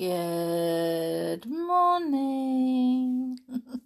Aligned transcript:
Good 0.00 1.44
morning. 1.44 3.36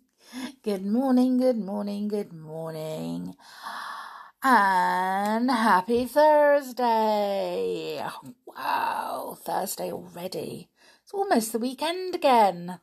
good 0.62 0.87
morning, 0.87 1.38
good 1.38 1.58
morning, 1.58 2.06
good 2.06 2.33
morning. 2.33 3.35
And 4.40 5.50
happy 5.50 6.04
Thursday. 6.06 8.00
Wow, 8.46 9.37
Thursday 9.42 9.90
already. 9.90 10.69
It's 11.03 11.12
almost 11.12 11.50
the 11.50 11.58
weekend 11.58 12.15
again. 12.15 12.78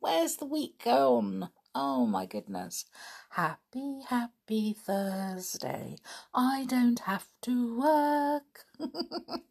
Where's 0.00 0.34
the 0.34 0.46
week 0.46 0.82
gone? 0.84 1.50
Oh 1.72 2.04
my 2.04 2.26
goodness. 2.26 2.84
Happy, 3.30 4.00
happy 4.08 4.72
Thursday. 4.72 5.98
I 6.34 6.66
don't 6.68 6.98
have 6.98 7.28
to 7.42 7.78
work. 7.78 8.64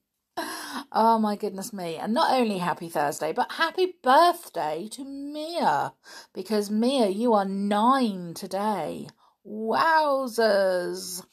oh 0.92 1.20
my 1.20 1.36
goodness 1.36 1.74
me. 1.74 1.96
And 1.96 2.14
not 2.14 2.34
only 2.34 2.58
happy 2.58 2.90
Thursday, 2.90 3.32
but 3.34 3.52
happy 3.54 3.96
birthday 4.02 4.88
to 4.92 5.04
Mia. 5.04 5.94
Because 6.34 6.70
Mia, 6.70 7.08
you 7.08 7.34
are 7.34 7.46
nine 7.46 8.34
today. 8.34 9.08
Wowzers. 9.48 11.26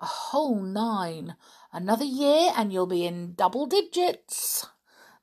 A 0.00 0.06
whole 0.06 0.62
nine. 0.62 1.36
Another 1.72 2.04
year 2.04 2.52
and 2.56 2.72
you'll 2.72 2.86
be 2.86 3.06
in 3.06 3.34
double 3.34 3.66
digits. 3.66 4.66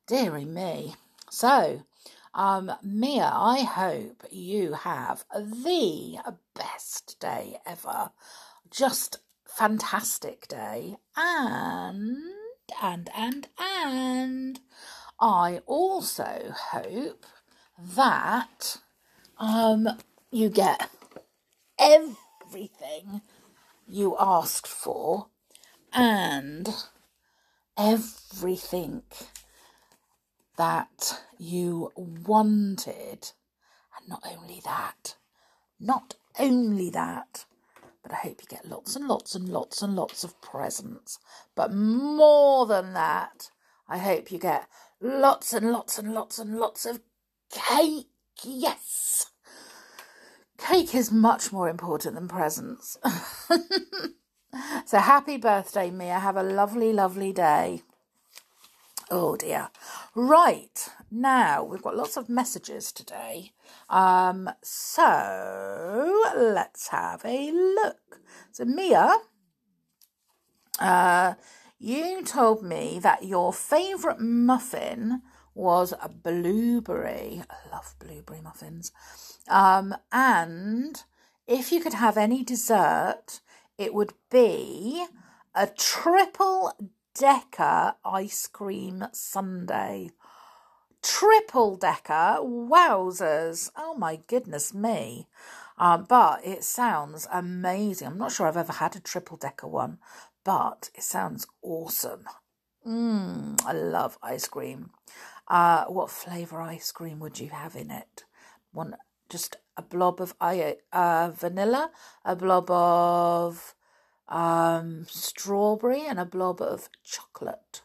Deary 0.05 0.45
me. 0.45 0.95
So, 1.29 1.83
um, 2.33 2.71
Mia, 2.83 3.31
I 3.33 3.61
hope 3.61 4.23
you 4.29 4.73
have 4.73 5.25
the 5.33 6.19
best 6.53 7.19
day 7.19 7.57
ever. 7.65 8.11
Just 8.69 9.19
fantastic 9.45 10.47
day. 10.47 10.97
And 11.15 12.36
and, 12.81 13.09
and, 13.15 13.47
and 13.59 14.59
I 15.19 15.61
also 15.65 16.53
hope 16.71 17.25
that 17.79 18.77
um, 19.37 19.87
you 20.31 20.49
get 20.49 20.89
everything 21.79 23.21
you 23.87 24.15
asked 24.19 24.67
for 24.67 25.27
and 25.93 26.69
everything 27.77 29.03
that 30.57 31.21
you 31.37 31.91
wanted. 31.95 33.31
And 33.97 34.09
not 34.09 34.23
only 34.29 34.61
that, 34.65 35.15
not 35.79 36.15
only 36.39 36.89
that, 36.89 37.45
but 38.07 38.13
I 38.13 38.19
hope 38.19 38.41
you 38.41 38.47
get 38.47 38.69
lots 38.69 38.95
and 38.95 39.05
lots 39.05 39.35
and 39.35 39.49
lots 39.49 39.81
and 39.81 39.95
lots 39.95 40.23
of 40.23 40.41
presents. 40.41 41.19
But 41.55 41.73
more 41.73 42.65
than 42.65 42.93
that, 42.93 43.49
I 43.89 43.97
hope 43.97 44.31
you 44.31 44.39
get 44.39 44.67
lots 45.01 45.51
and 45.51 45.71
lots 45.71 45.99
and 45.99 46.13
lots 46.13 46.39
and 46.39 46.57
lots 46.57 46.85
of 46.85 47.01
cake. 47.51 48.07
Yes! 48.43 49.31
Cake 50.57 50.95
is 50.95 51.11
much 51.11 51.51
more 51.51 51.69
important 51.69 52.15
than 52.15 52.29
presents. 52.29 52.97
so 54.85 54.97
happy 54.97 55.37
birthday, 55.37 55.91
Mia. 55.91 56.19
Have 56.19 56.37
a 56.37 56.43
lovely, 56.43 56.93
lovely 56.93 57.33
day. 57.33 57.81
Oh 59.11 59.35
dear. 59.35 59.69
Right. 60.15 60.89
Now 61.11 61.63
we've 61.63 61.81
got 61.81 61.97
lots 61.97 62.15
of 62.15 62.29
messages 62.29 62.91
today. 62.91 63.51
Um, 63.89 64.49
so 64.61 66.13
let's 66.35 66.89
have 66.89 67.23
a 67.25 67.51
look. 67.51 68.21
So 68.51 68.65
Mia, 68.65 69.17
uh, 70.79 71.33
you 71.79 72.23
told 72.23 72.63
me 72.63 72.99
that 73.01 73.23
your 73.23 73.53
favourite 73.53 74.19
muffin 74.19 75.21
was 75.53 75.93
a 76.01 76.09
blueberry. 76.09 77.43
I 77.49 77.69
love 77.71 77.95
blueberry 77.99 78.41
muffins. 78.41 78.91
Um, 79.47 79.95
and 80.11 81.03
if 81.47 81.71
you 81.71 81.81
could 81.81 81.93
have 81.93 82.17
any 82.17 82.43
dessert, 82.43 83.41
it 83.77 83.93
would 83.93 84.13
be 84.29 85.05
a 85.55 85.67
triple 85.67 86.73
decker 87.15 87.95
ice 88.05 88.47
cream 88.47 89.05
sundae. 89.11 90.09
Triple 91.07 91.77
decker, 91.77 92.39
wowzers! 92.41 93.71
Oh 93.77 93.95
my 93.95 94.19
goodness 94.27 94.73
me. 94.73 95.29
Um, 95.77 96.05
but 96.07 96.45
it 96.45 96.65
sounds 96.65 97.27
amazing. 97.31 98.07
I'm 98.09 98.17
not 98.17 98.33
sure 98.33 98.45
I've 98.45 98.57
ever 98.57 98.73
had 98.73 98.97
a 98.97 98.99
triple 98.99 99.37
decker 99.37 99.67
one, 99.67 99.99
but 100.43 100.89
it 100.93 101.03
sounds 101.03 101.47
awesome. 101.61 102.25
Mmm, 102.85 103.57
I 103.65 103.71
love 103.71 104.17
ice 104.21 104.49
cream. 104.49 104.91
Uh, 105.47 105.85
what 105.85 106.11
flavour 106.11 106.61
ice 106.61 106.91
cream 106.91 107.19
would 107.19 107.39
you 107.39 107.49
have 107.49 107.77
in 107.77 107.89
it? 107.89 108.25
One, 108.73 108.97
just 109.29 109.55
a 109.77 109.81
blob 109.81 110.19
of 110.19 110.35
uh, 110.41 111.31
vanilla, 111.33 111.91
a 112.25 112.35
blob 112.35 112.69
of 112.69 113.75
um, 114.27 115.05
strawberry 115.09 116.05
and 116.05 116.19
a 116.19 116.25
blob 116.25 116.61
of 116.61 116.89
chocolate. 117.01 117.81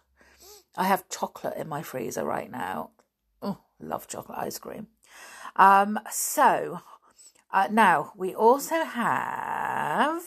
I 0.76 0.84
have 0.84 1.08
chocolate 1.08 1.56
in 1.56 1.68
my 1.68 1.82
freezer 1.82 2.24
right 2.24 2.50
now. 2.50 2.90
Love 3.82 4.06
chocolate 4.06 4.38
ice 4.38 4.58
cream. 4.58 4.86
Um, 5.56 5.98
so 6.10 6.80
uh, 7.52 7.68
now 7.70 8.12
we 8.16 8.34
also 8.34 8.84
have 8.84 10.22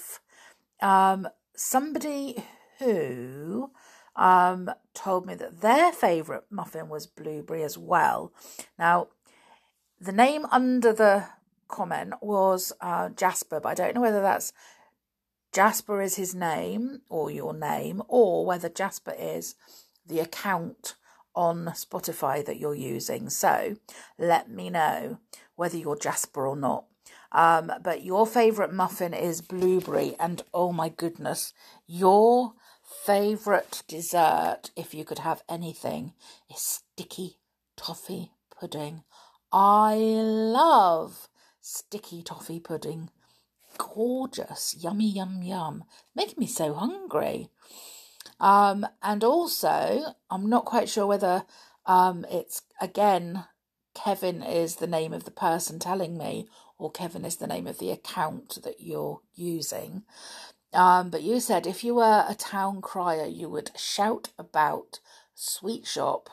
um, 0.82 1.28
somebody 1.56 2.44
who 2.80 3.72
um, 4.16 4.70
told 4.94 5.26
me 5.26 5.36
that 5.36 5.62
their 5.62 5.92
favourite 5.92 6.44
muffin 6.50 6.90
was 6.90 7.08
blueberry 7.08 7.64
as 7.64 7.78
well. 7.78 8.32
Now, 8.78 9.08
the 10.00 10.12
name 10.12 10.46
under 10.52 10.94
the 10.94 11.26
comment 11.68 12.14
was 12.22 12.72
uh, 12.82 13.10
Jasper, 13.10 13.60
but 13.60 13.70
I 13.70 13.74
don't 13.74 13.96
know 13.96 14.02
whether 14.02 14.22
that's 14.22 14.54
Jasper 15.52 16.02
is 16.02 16.16
his 16.16 16.36
name 16.36 17.02
or 17.10 17.32
your 17.32 17.54
name, 17.54 18.04
or 18.08 18.46
whether 18.46 18.68
Jasper 18.68 19.16
is 19.18 19.56
the 20.06 20.20
account 20.20 20.96
on 21.36 21.66
Spotify 21.76 22.46
that 22.46 22.60
you're 22.60 22.76
using. 22.76 23.30
So 23.30 23.76
let 24.18 24.50
me 24.50 24.70
know 24.70 25.20
whether 25.56 25.78
you're 25.78 25.98
Jasper 25.98 26.48
or 26.48 26.56
not. 26.56 26.86
Um, 27.32 27.72
but 27.84 28.04
your 28.04 28.26
favourite 28.26 28.72
muffin 28.72 29.14
is 29.14 29.42
blueberry, 29.42 30.16
and 30.20 30.42
oh 30.54 30.72
my 30.72 30.88
goodness, 30.88 31.54
your 31.86 32.54
favourite 33.06 33.84
dessert, 33.88 34.72
if 34.78 34.94
you 34.94 35.04
could 35.04 35.20
have 35.20 35.44
anything, 35.50 36.14
is 36.50 36.62
sticky 36.62 37.40
toffee 37.76 38.32
pudding. 38.58 39.04
I 39.52 39.96
love 39.96 41.28
sticky 41.60 42.24
toffee 42.24 42.62
pudding 42.62 43.10
gorgeous. 43.78 44.76
Yummy, 44.80 45.08
yum, 45.08 45.42
yum. 45.42 45.84
Making 46.16 46.36
me 46.40 46.48
so 46.48 46.74
hungry. 46.74 47.50
Um, 48.40 48.86
and 49.02 49.24
also, 49.24 50.16
I'm 50.30 50.50
not 50.50 50.66
quite 50.66 50.90
sure 50.90 51.08
whether 51.08 51.46
um, 51.86 52.26
it's 52.30 52.64
again 52.82 53.46
Kevin 53.94 54.44
is 54.44 54.76
the 54.78 54.88
name 54.88 55.14
of 55.14 55.24
the 55.24 55.32
person 55.32 55.80
telling 55.80 56.18
me, 56.18 56.48
or 56.78 56.92
Kevin 56.92 57.26
is 57.26 57.38
the 57.38 57.48
name 57.48 57.68
of 57.68 57.80
the 57.80 57.92
account 57.92 58.60
that 58.64 58.82
you're 58.82 59.22
using. 59.34 60.04
Um, 60.74 61.10
but 61.10 61.24
you 61.24 61.40
said 61.40 61.66
if 61.66 61.84
you 61.84 61.96
were 61.96 62.26
a 62.28 62.36
town 62.36 62.82
crier, 62.82 63.26
you 63.26 63.48
would 63.50 63.72
shout 63.78 64.30
about 64.38 65.00
sweet 65.34 65.88
shop. 65.88 66.30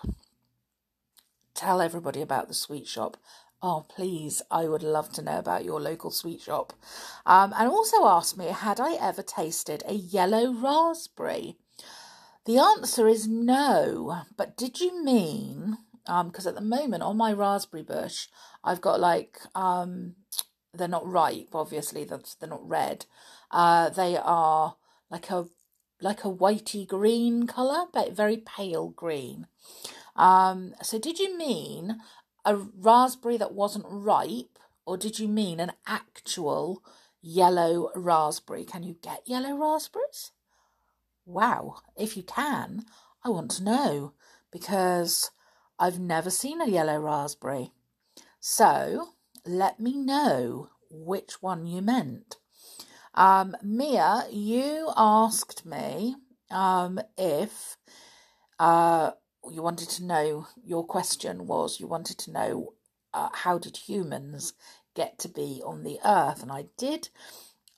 Tell 1.55 1.81
everybody 1.81 2.21
about 2.23 2.49
the 2.49 2.55
sweet 2.55 2.89
shop 2.89 3.17
Oh, 3.65 3.87
please, 3.89 4.43
I 4.51 4.65
would 4.65 4.83
love 4.83 5.13
to 5.13 5.23
know 5.23 5.39
about 5.39 5.65
your 5.65 5.81
local 5.81 6.11
sweet 6.11 6.41
shop. 6.41 6.73
Um, 7.25 7.55
and 7.57 7.69
also 7.69 8.07
asked 8.07 8.37
me, 8.37 8.47
had 8.47 8.81
I 8.81 8.95
ever 8.95 9.23
tasted 9.23 9.85
a 9.87 9.95
yellow 9.95 10.53
raspberry? 10.53 11.59
The 12.45 12.59
answer 12.59 13.07
is 13.07 13.29
no, 13.29 14.23
but 14.37 14.57
did 14.57 14.81
you 14.81 15.05
mean, 15.05 15.79
because 16.05 16.47
um, 16.47 16.51
at 16.51 16.55
the 16.57 16.61
moment 16.61 17.05
on 17.05 17.17
my 17.17 17.33
raspberry 17.33 17.85
bush, 17.85 18.27
I've 18.65 18.81
got 18.81 18.99
like, 18.99 19.39
um, 19.55 20.17
they're 20.75 20.89
not 20.89 21.07
ripe, 21.07 21.51
obviously, 21.55 22.03
they're 22.03 22.49
not 22.49 22.69
red. 22.69 23.07
Uh, 23.53 23.91
they 23.91 24.17
are 24.17 24.75
like 25.09 25.31
a 25.31 25.47
like 26.01 26.25
a 26.25 26.33
whitey 26.33 26.85
green 26.85 27.47
colour, 27.47 27.87
but 27.93 28.17
very 28.17 28.39
pale 28.39 28.89
green. 28.89 29.47
Um, 30.17 30.75
so 30.83 30.99
did 30.99 31.21
you 31.21 31.39
mean 31.39 32.01
a 32.45 32.57
raspberry 32.57 33.37
that 33.37 33.55
wasn't 33.55 33.87
ripe, 33.89 34.59
or 34.85 34.97
did 34.97 35.21
you 35.21 35.29
mean 35.29 35.61
an 35.61 35.73
actual 35.87 36.83
yellow 37.21 37.91
raspberry? 37.95 38.65
Can 38.65 38.83
you 38.83 38.97
get 39.01 39.23
yellow 39.27 39.57
raspberries? 39.57 40.33
Wow, 41.25 41.77
if 41.97 42.17
you 42.17 42.23
can, 42.23 42.85
I 43.25 43.29
want 43.29 43.51
to 43.53 43.65
know 43.65 44.13
because 44.51 45.31
I've 45.79 45.99
never 45.99 46.31
seen 46.31 46.61
a 46.61 46.69
yellow 46.69 46.99
raspberry. 46.99 47.73
So 48.41 49.11
let 49.47 49.79
me 49.79 49.97
know 49.97 50.71
which 50.91 51.41
one 51.41 51.67
you 51.67 51.81
meant. 51.81 52.37
Um, 53.15 53.57
Mia, 53.63 54.27
you 54.31 54.91
asked 54.97 55.65
me 55.65 56.17
um, 56.51 57.01
if 57.17 57.77
uh, 58.59 59.13
you 59.51 59.63
wanted 59.63 59.91
to 59.91 60.05
know, 60.05 60.47
your 60.65 60.85
question 60.85 61.47
was 61.47 61.79
you 61.79 61.87
wanted 61.87 62.19
to 62.19 62.33
know 62.33 62.75
uh, 63.15 63.29
how 63.33 63.59
did 63.59 63.77
humans 63.77 64.55
get 64.95 65.19
to 65.21 65.29
be 65.29 65.63
on 65.65 65.85
the 65.85 65.99
earth? 66.05 66.43
And 66.43 66.51
I 66.51 66.67
did, 66.77 67.11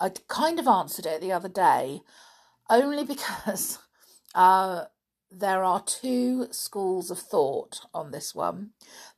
I 0.01 0.11
kind 0.29 0.59
of 0.59 0.67
answered 0.67 1.07
it 1.07 1.21
the 1.21 1.33
other 1.33 1.49
day, 1.49 2.01
only 2.71 3.05
because 3.05 3.79
uh, 4.35 4.85
there 5.31 5.65
are 5.65 5.83
two 5.83 6.49
schools 6.51 7.11
of 7.11 7.19
thought 7.19 7.81
on 7.93 8.11
this 8.11 8.35
one. 8.35 8.71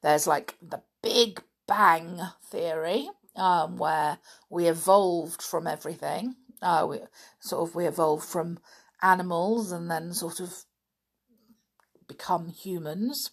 There's 0.02 0.26
like 0.26 0.56
the 0.62 0.82
Big 1.02 1.42
Bang 1.66 2.20
theory, 2.44 3.08
um, 3.34 3.76
where 3.76 4.18
we 4.48 4.66
evolved 4.66 5.42
from 5.42 5.66
everything. 5.66 6.36
Uh, 6.62 6.86
we 6.88 7.00
sort 7.40 7.68
of 7.68 7.74
we 7.74 7.86
evolved 7.86 8.24
from 8.24 8.58
animals 9.02 9.72
and 9.72 9.90
then 9.90 10.12
sort 10.12 10.40
of 10.40 10.64
become 12.08 12.48
humans. 12.48 13.30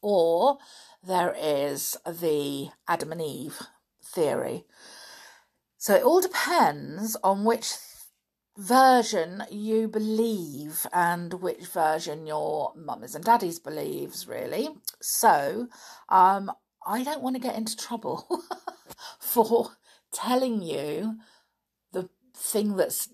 Or 0.00 0.58
there 1.02 1.34
is 1.36 1.96
the 2.06 2.68
Adam 2.86 3.12
and 3.12 3.20
Eve 3.20 3.60
theory. 4.02 4.64
So 5.76 5.94
it 5.94 6.02
all 6.02 6.20
depends 6.20 7.16
on 7.22 7.44
which 7.44 7.74
version 8.58 9.44
you 9.52 9.86
believe 9.86 10.84
and 10.92 11.34
which 11.34 11.64
version 11.68 12.26
your 12.26 12.72
mummies 12.76 13.14
and 13.14 13.24
daddies 13.24 13.60
believes 13.60 14.26
really. 14.26 14.68
So 15.00 15.68
um 16.08 16.50
i 16.86 17.04
don't 17.04 17.22
want 17.22 17.36
to 17.36 17.40
get 17.42 17.56
into 17.56 17.76
trouble 17.76 18.26
for 19.20 19.72
telling 20.12 20.62
you 20.62 21.18
the 21.92 22.08
thing 22.34 22.76
that's 22.76 23.08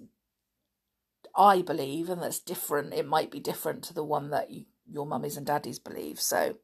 i 1.36 1.60
believe 1.60 2.08
and 2.08 2.22
that's 2.22 2.38
different. 2.40 2.94
It 2.94 3.06
might 3.06 3.30
be 3.30 3.40
different 3.40 3.82
to 3.84 3.94
the 3.94 4.04
one 4.04 4.30
that 4.30 4.50
you, 4.50 4.64
your 4.90 5.04
mummies 5.04 5.36
and 5.36 5.46
daddies 5.46 5.78
believe. 5.78 6.20
So 6.20 6.56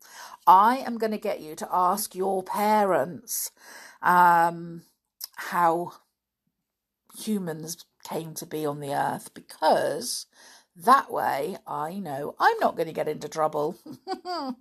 i 0.46 0.78
am 0.78 0.96
going 0.96 1.12
to 1.12 1.18
get 1.18 1.40
you 1.40 1.54
to 1.56 1.68
ask 1.70 2.14
your 2.14 2.42
parents 2.42 3.50
um 4.00 4.82
how 5.36 5.92
humans 7.18 7.84
came 8.04 8.34
to 8.34 8.46
be 8.46 8.66
on 8.66 8.80
the 8.80 8.94
earth 8.94 9.32
because 9.34 10.26
that 10.76 11.12
way 11.12 11.56
I 11.66 11.98
know 11.98 12.34
I'm 12.38 12.58
not 12.60 12.76
going 12.76 12.88
to 12.88 12.94
get 12.94 13.08
into 13.08 13.28
trouble. 13.28 13.76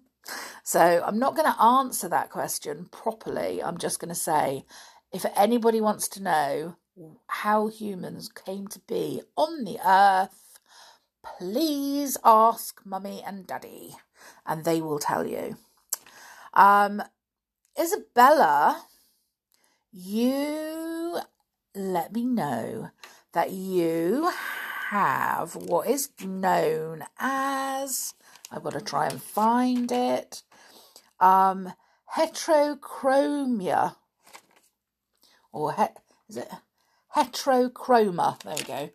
so 0.64 1.04
I'm 1.06 1.20
not 1.20 1.36
going 1.36 1.52
to 1.52 1.62
answer 1.62 2.10
that 2.10 2.30
question 2.30 2.88
properly. 2.92 3.62
I'm 3.64 3.78
just 3.78 4.00
going 4.00 4.10
to 4.10 4.16
say 4.16 4.66
if 5.14 5.26
anybody 5.36 5.82
wants 5.82 6.08
to 6.10 6.24
know 6.24 6.76
how 7.28 7.68
humans 7.68 8.30
came 8.30 8.68
to 8.68 8.80
be 8.88 9.22
on 9.38 9.64
the 9.64 9.80
earth, 9.86 10.60
please 11.24 12.18
ask 12.26 12.82
mummy 12.86 13.24
and 13.26 13.48
daddy 13.48 13.96
and 14.46 14.66
they 14.66 14.82
will 14.82 15.00
tell 15.00 15.26
you. 15.26 15.58
Um, 16.54 17.02
Isabella, 17.80 18.86
you 19.92 21.20
let 21.76 22.14
me 22.14 22.26
know 22.26 22.90
that 23.34 23.52
you 23.52 24.32
have 24.90 25.56
what 25.56 25.88
is 25.88 26.10
known 26.24 27.04
as, 27.20 28.14
I've 28.52 28.64
got 28.64 28.74
to 28.74 28.82
try 28.82 29.08
and 29.08 29.22
find 29.22 29.92
it, 29.92 30.44
um, 31.20 31.74
heterochromia. 32.16 33.96
Or 35.52 35.74
he, 35.74 35.84
is 36.28 36.38
it 36.38 36.50
heterochroma? 37.16 38.42
There 38.42 38.56
we 38.56 38.64
go. 38.64 38.90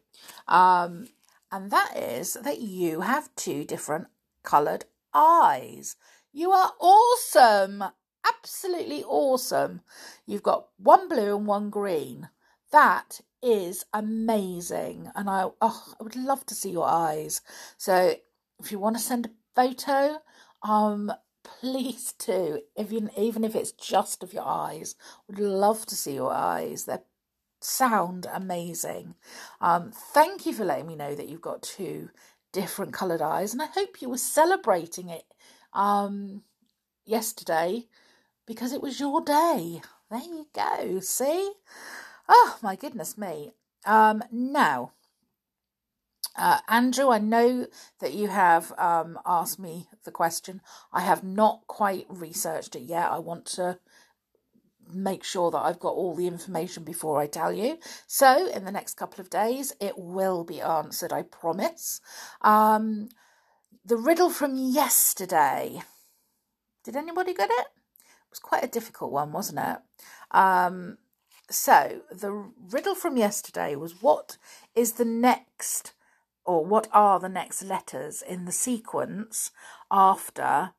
Um, 0.49 1.09
and 1.53 1.71
that 1.71 1.97
is 1.97 2.35
that 2.35 2.61
you 2.61 3.03
have 3.03 3.35
two 3.37 3.65
different 3.65 4.09
coloured 4.43 4.87
eyes. 5.13 5.97
You 6.33 6.51
are 6.51 6.73
awesome. 6.81 7.85
Absolutely 8.27 9.05
awesome. 9.05 9.83
You've 10.27 10.43
got 10.43 10.69
one 10.77 11.09
blue 11.09 11.37
and 11.37 11.47
one 11.47 11.71
green. 11.71 12.29
That 12.73 13.21
is 13.45 13.85
amazing, 13.93 15.11
and 15.15 15.29
I 15.31 15.49
oh, 15.61 15.95
I 16.01 16.03
would 16.03 16.17
love 16.17 16.47
to 16.47 16.55
see 16.55 16.71
your 16.71 16.89
eyes. 16.89 17.43
So 17.77 18.15
if 18.61 18.73
you 18.73 18.79
want 18.79 18.97
to 18.97 19.03
send 19.03 19.27
a 19.27 19.31
photo, 19.55 20.19
um, 20.63 21.13
please 21.61 22.15
do. 22.15 22.61
You, 22.79 23.11
even 23.19 23.45
if 23.45 23.55
it's 23.55 23.73
just 23.73 24.23
of 24.23 24.33
your 24.33 24.47
eyes, 24.47 24.97
would 25.29 25.39
love 25.39 25.87
to 25.87 25.95
see 25.97 26.15
your 26.15 26.33
eyes. 26.33 26.87
They 26.87 26.99
sound 27.61 28.27
amazing. 28.33 29.15
Um, 29.61 29.93
thank 29.93 30.47
you 30.47 30.55
for 30.55 30.65
letting 30.65 30.87
me 30.87 30.97
know 30.97 31.15
that 31.15 31.29
you've 31.29 31.41
got 31.41 31.63
two 31.63 32.11
different 32.53 32.93
coloured 32.95 33.23
eyes, 33.23 33.53
and 33.53 33.63
I 33.63 33.67
hope 33.67 34.03
you 34.03 34.09
were 34.11 34.19
celebrating 34.19 35.11
it 35.11 35.25
um 35.75 36.43
yesterday 37.07 37.87
because 38.47 38.73
it 38.73 38.83
was 38.83 39.01
your 39.01 39.21
day. 39.23 39.83
There 40.11 40.21
you 40.21 40.47
go. 40.55 41.01
See. 41.01 41.53
Oh 42.29 42.59
my 42.63 42.77
goodness 42.77 43.19
me. 43.19 43.53
Um, 43.85 44.23
now, 44.31 44.93
uh, 46.37 46.59
Andrew, 46.69 47.11
I 47.11 47.19
know 47.19 47.67
that 48.01 48.15
you 48.15 48.29
have 48.29 48.73
um, 48.79 49.19
asked 49.25 49.59
me 49.59 49.89
the 50.05 50.11
question. 50.11 50.61
I 50.93 51.03
have 51.03 51.23
not 51.23 51.67
quite 51.67 52.07
researched 52.09 52.75
it 52.75 52.83
yet. 52.83 53.11
I 53.11 53.19
want 53.19 53.47
to 53.47 53.79
make 54.93 55.25
sure 55.25 55.51
that 55.51 55.59
I've 55.59 55.79
got 55.79 55.95
all 55.95 56.15
the 56.15 56.27
information 56.27 56.83
before 56.85 57.21
I 57.21 57.27
tell 57.27 57.53
you. 57.53 57.79
So, 58.07 58.49
in 58.49 58.65
the 58.65 58.73
next 58.73 58.95
couple 58.95 59.21
of 59.21 59.31
days, 59.31 59.73
it 59.81 59.97
will 59.97 60.45
be 60.45 60.61
answered, 60.61 61.13
I 61.13 61.23
promise. 61.23 62.01
Um, 62.43 63.09
the 63.85 63.97
riddle 63.97 64.31
from 64.31 64.57
yesterday. 64.57 65.83
Did 66.85 66.97
anybody 66.97 67.33
get 67.33 67.51
it? 67.51 67.67
It 67.67 68.31
was 68.31 68.39
quite 68.39 68.65
a 68.65 68.69
difficult 68.69 69.13
one, 69.13 69.33
wasn't 69.33 69.61
it? 69.61 69.79
Um, 70.31 70.99
so, 71.51 72.03
the 72.11 72.51
riddle 72.71 72.95
from 72.95 73.17
yesterday 73.17 73.77
was 73.77 74.03
what 74.03 74.39
is 74.75 74.93
the 74.93 75.05
next, 75.05 75.93
or 76.45 76.65
what 76.65 76.89
are 76.93 77.21
the 77.21 77.29
next 77.29 77.63
letters 77.63 78.23
in 78.23 78.45
the 78.45 78.53
sequence 78.53 79.51
after 79.91 80.73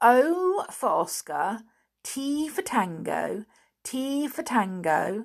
O 0.00 0.64
for 0.70 0.88
Oscar, 0.88 1.60
T 2.02 2.48
for 2.48 2.62
Tango, 2.62 3.44
T 3.84 4.28
for 4.28 4.42
Tango, 4.42 5.24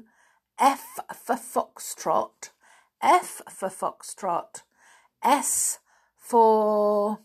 F 0.59 1.00
for 1.13 1.36
Foxtrot, 1.36 2.50
F 3.01 3.41
for 3.50 3.69
Foxtrot, 3.69 4.63
S 5.24 5.79
for 6.18 7.19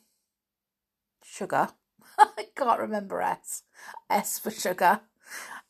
Sugar. 1.22 1.68
I 2.18 2.46
can't 2.56 2.80
remember 2.80 3.20
S. 3.20 3.62
S 4.10 4.38
for 4.38 4.50
Sugar. 4.50 5.00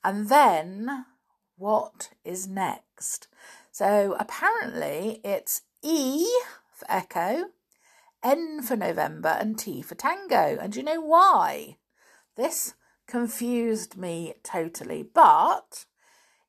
And 0.03 0.29
then 0.29 1.05
what 1.59 2.11
is 2.25 2.47
next? 2.47 3.27
So 3.73 4.17
apparently 4.19 5.21
it's 5.25 5.63
E 5.83 6.27
for 6.73 6.87
echo, 6.89 7.47
N 8.23 8.63
for 8.63 8.77
November, 8.77 9.37
and 9.41 9.59
T 9.59 9.83
for 9.83 9.95
tango. 9.95 10.57
And 10.61 10.75
you 10.75 10.83
know 10.83 11.01
why? 11.01 11.77
This 12.37 12.75
confused 13.07 13.97
me 13.97 14.35
totally, 14.43 15.03
but 15.03 15.85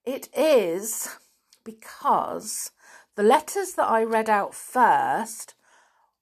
it 0.06 0.30
is 0.36 1.18
because 1.64 2.72
the 3.16 3.24
letters 3.24 3.74
that 3.74 3.90
I 3.90 4.04
read 4.04 4.30
out 4.30 4.54
first 4.54 5.56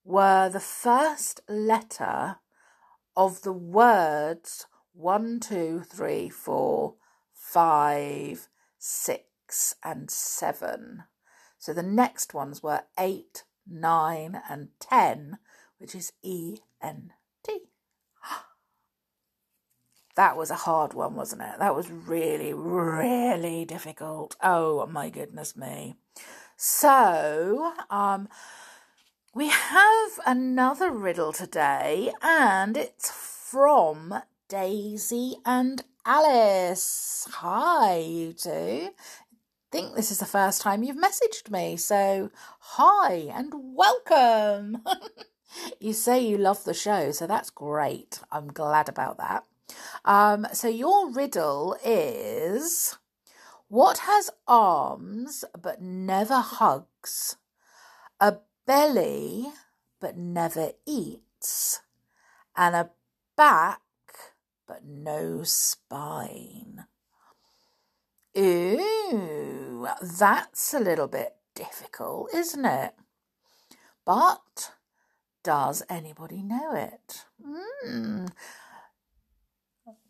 were 0.03 0.49
the 0.49 0.59
first 0.59 1.41
letter 1.49 2.37
of 3.15 3.41
the 3.41 3.53
words 3.53 4.65
one, 4.93 5.39
two, 5.39 5.83
three, 5.87 6.27
four, 6.27 6.95
five, 7.33 8.49
six, 8.77 9.75
and 9.83 10.09
seven. 10.09 11.03
So 11.57 11.73
the 11.73 11.83
next 11.83 12.33
ones 12.33 12.61
were 12.61 12.83
eight, 12.99 13.43
nine, 13.67 14.41
and 14.49 14.69
ten, 14.79 15.39
which 15.77 15.95
is 15.95 16.13
E 16.21 16.57
N 16.81 17.13
T. 17.43 17.59
That 20.15 20.35
was 20.35 20.49
a 20.49 20.55
hard 20.55 20.95
one, 20.95 21.15
wasn't 21.15 21.43
it? 21.43 21.59
That 21.59 21.75
was 21.75 21.91
really, 21.91 22.51
really 22.51 23.65
difficult. 23.65 24.35
Oh 24.41 24.87
my 24.87 25.11
goodness 25.11 25.55
me. 25.55 25.95
So, 26.55 27.73
um, 27.91 28.27
we 29.35 29.49
have 29.49 30.19
another 30.25 30.89
riddle 30.89 31.31
today, 31.31 32.11
and 32.23 32.75
it's 32.75 33.11
from 33.11 34.23
Daisy 34.49 35.35
and 35.45 35.83
Alice. 36.09 37.27
Hi, 37.33 37.97
you 37.97 38.31
two. 38.31 38.91
think 39.73 39.93
this 39.93 40.09
is 40.09 40.19
the 40.19 40.25
first 40.25 40.61
time 40.61 40.81
you've 40.81 40.95
messaged 40.95 41.51
me, 41.51 41.75
so 41.75 42.31
hi 42.59 43.29
and 43.35 43.51
welcome. 43.53 44.77
you 45.81 45.91
say 45.91 46.25
you 46.25 46.37
love 46.37 46.63
the 46.63 46.73
show, 46.73 47.11
so 47.11 47.27
that's 47.27 47.49
great. 47.49 48.21
I'm 48.31 48.47
glad 48.47 48.87
about 48.87 49.17
that. 49.17 49.43
Um, 50.05 50.47
so 50.53 50.69
your 50.69 51.11
riddle 51.11 51.75
is 51.83 52.97
what 53.67 53.97
has 53.97 54.29
arms 54.47 55.43
but 55.61 55.81
never 55.81 56.35
hugs, 56.39 57.35
a 58.21 58.37
belly 58.65 59.47
but 59.99 60.15
never 60.15 60.71
eats, 60.85 61.81
and 62.55 62.77
a 62.77 62.91
back, 63.35 63.81
but 64.67 64.85
no 64.85 65.43
spine. 65.43 66.85
Ooh, 68.37 69.87
that's 70.01 70.73
a 70.73 70.79
little 70.79 71.07
bit 71.07 71.35
difficult, 71.55 72.33
isn't 72.33 72.65
it? 72.65 72.93
But 74.05 74.71
does 75.43 75.83
anybody 75.89 76.43
know 76.43 76.73
it? 76.75 77.25
Mm. 77.43 78.29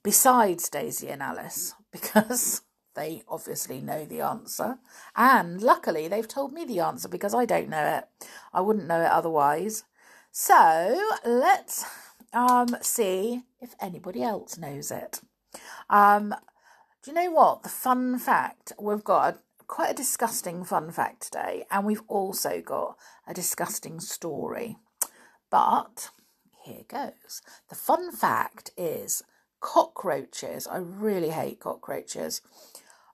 Besides 0.03 0.69
Daisy 0.69 1.09
and 1.09 1.21
Alice, 1.21 1.73
because 1.91 2.61
they 2.95 3.23
obviously 3.27 3.79
know 3.79 4.05
the 4.05 4.21
answer. 4.21 4.79
And 5.15 5.61
luckily, 5.61 6.07
they've 6.07 6.27
told 6.27 6.51
me 6.51 6.65
the 6.65 6.79
answer 6.79 7.07
because 7.07 7.33
I 7.33 7.45
don't 7.45 7.69
know 7.69 7.85
it. 7.85 8.27
I 8.51 8.61
wouldn't 8.61 8.87
know 8.87 9.01
it 9.01 9.11
otherwise. 9.11 9.83
So 10.31 11.01
let's 11.23 11.85
um, 12.33 12.75
see 12.81 13.43
if 13.59 13.75
anybody 13.81 14.23
else 14.23 14.57
knows 14.57 14.91
it. 14.91 15.21
Um, 15.89 16.35
do 17.03 17.11
you 17.11 17.15
know 17.15 17.31
what? 17.31 17.63
The 17.63 17.69
fun 17.69 18.19
fact 18.19 18.73
we've 18.79 19.03
got 19.03 19.35
a, 19.35 19.39
quite 19.67 19.91
a 19.91 19.95
disgusting 19.95 20.63
fun 20.63 20.91
fact 20.91 21.23
today, 21.23 21.65
and 21.71 21.85
we've 21.85 22.03
also 22.07 22.61
got 22.61 22.97
a 23.27 23.33
disgusting 23.33 23.99
story. 23.99 24.77
But 25.49 26.09
here 26.63 26.83
goes. 26.87 27.41
The 27.69 27.75
fun 27.75 28.11
fact 28.11 28.71
is 28.77 29.23
cockroaches. 29.59 30.67
I 30.67 30.77
really 30.77 31.29
hate 31.29 31.59
cockroaches. 31.59 32.41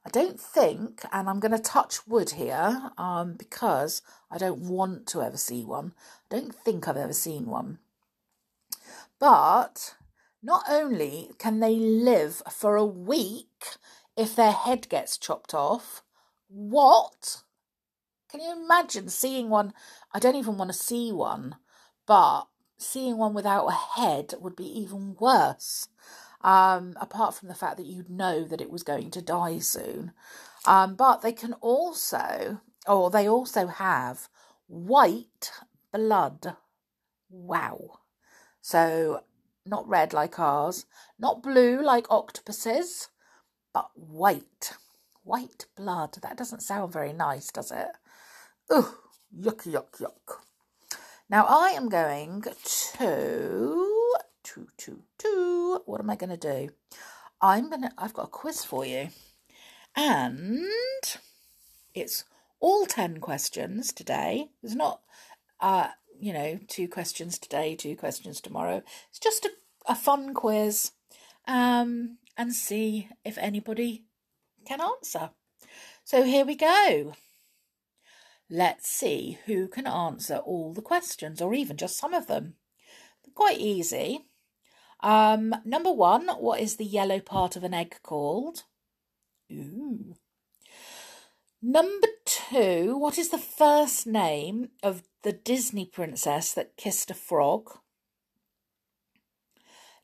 I 0.06 0.10
don't 0.10 0.40
think, 0.40 1.04
and 1.14 1.30
I'm 1.30 1.40
going 1.40 1.54
to 1.54 1.60
touch 1.60 2.06
wood 2.08 2.32
here 2.32 2.92
um, 2.98 3.36
because 3.36 4.02
I 4.30 4.38
don't 4.38 4.60
want 4.60 5.08
to 5.08 5.22
ever 5.22 5.38
see 5.38 5.64
one. 5.64 5.94
I 6.30 6.36
don't 6.36 6.54
think 6.54 6.88
I've 6.88 6.98
ever 6.98 7.14
seen 7.14 7.46
one. 7.46 7.80
But 9.18 9.96
not 10.44 10.66
only 10.70 11.32
can 11.40 11.60
they 11.62 11.76
live 11.76 12.44
for 12.52 12.76
a 12.76 12.86
week 12.86 13.66
if 14.18 14.36
their 14.36 14.52
head 14.52 14.90
gets 14.90 15.18
chopped 15.18 15.54
off, 15.54 16.04
what? 16.50 17.44
Can 18.30 18.42
you 18.42 18.52
imagine 18.52 19.10
seeing 19.10 19.50
one? 19.50 19.74
I 20.12 20.20
don't 20.20 20.36
even 20.36 20.58
want 20.58 20.72
to 20.72 20.78
see 20.78 21.12
one, 21.12 21.56
but 22.06 22.44
seeing 22.78 23.18
one 23.18 23.34
without 23.34 23.68
a 23.68 24.00
head 24.02 24.34
would 24.40 24.56
be 24.56 24.66
even 24.80 25.16
worse. 25.20 25.88
Um, 26.42 26.98
apart 27.00 27.36
from 27.36 27.48
the 27.48 27.56
fact 27.56 27.78
that 27.78 27.86
you'd 27.86 28.10
know 28.10 28.44
that 28.44 28.60
it 28.60 28.70
was 28.70 28.84
going 28.84 29.12
to 29.12 29.22
die 29.22 29.60
soon. 29.60 30.12
Um, 30.66 30.96
but 30.96 31.22
they 31.22 31.32
can 31.32 31.54
also, 31.54 32.60
or 32.86 33.10
they 33.10 33.30
also 33.30 33.68
have 33.68 34.28
white 34.68 35.52
blood. 35.94 36.58
Wow. 37.30 38.00
So, 38.62 39.24
not 39.66 39.88
red 39.88 40.14
like 40.14 40.40
ours, 40.40 40.86
not 41.18 41.44
blue 41.44 41.82
like 41.82 42.10
octopuses, 42.10 43.10
but 43.74 43.90
white. 43.96 44.74
White 45.24 45.66
blood. 45.76 46.18
That 46.22 46.38
doesn't 46.38 46.62
sound 46.62 46.92
very 46.92 47.14
nice, 47.14 47.50
does 47.52 47.72
it? 47.72 47.88
Ugh, 48.70 48.96
yuck, 49.38 49.64
yuck, 49.64 50.00
yuck. 50.00 50.42
Now 51.30 51.46
I 51.48 51.70
am 51.70 51.90
going 51.90 52.42
to, 52.42 53.90
to, 54.44 54.68
to, 54.78 55.00
to, 55.20 55.82
what 55.86 56.02
am 56.02 56.10
I 56.10 56.16
going 56.16 56.30
to 56.30 56.38
do? 56.38 56.70
I'm 57.42 57.70
going 57.70 57.84
to, 57.84 57.92
I've 57.98 58.14
got 58.14 58.26
a 58.26 58.28
quiz 58.28 58.64
for 58.64 58.86
you. 58.86 59.10
And 59.96 60.66
it's 61.94 62.26
all 62.60 62.86
10 62.86 63.20
questions 63.20 63.94
today. 63.94 64.50
There's 64.62 64.76
not 64.76 65.02
uh, 65.60 65.90
you 66.24 66.32
know, 66.32 66.58
two 66.70 66.88
questions 66.88 67.38
today, 67.38 67.76
two 67.76 67.98
questions 67.98 68.40
tomorrow. 68.40 68.82
It's 69.10 69.20
just 69.20 69.44
a, 69.44 69.50
a 69.88 69.94
fun 69.94 70.34
quiz 70.34 70.92
um, 71.46 72.18
and 72.38 72.54
see 72.54 73.10
if 73.26 73.38
anybody 73.38 74.06
can 74.66 74.80
answer. 74.80 75.32
So 76.06 76.24
here 76.24 76.46
we 76.46 76.56
go. 76.56 77.14
Let's 78.50 78.88
see 78.88 79.38
who 79.48 79.68
can 79.68 79.86
answer 79.86 80.38
all 80.38 80.72
the 80.74 80.82
questions 80.82 81.42
or 81.42 81.54
even 81.54 81.76
just 81.76 81.98
some 81.98 82.14
of 82.14 82.28
them. 82.28 82.54
Quite 83.36 83.60
easy. 83.60 84.26
Um, 85.02 85.54
number 85.66 85.92
one, 85.92 86.30
what 86.40 86.62
is 86.62 86.78
the 86.78 86.86
yellow 86.86 87.20
part 87.20 87.58
of 87.58 87.66
an 87.66 87.74
egg 87.74 87.98
called? 88.02 88.64
Ooh. 89.52 90.16
Number 91.62 92.08
two, 92.24 92.98
what 92.98 93.18
is 93.18 93.30
the 93.30 93.38
first 93.38 94.08
name 94.08 94.70
of 94.82 95.04
the 95.24 95.34
Disney 95.34 95.86
princess 95.86 96.54
that 96.54 96.78
kissed 96.78 97.10
a 97.10 97.14
frog? 97.14 97.72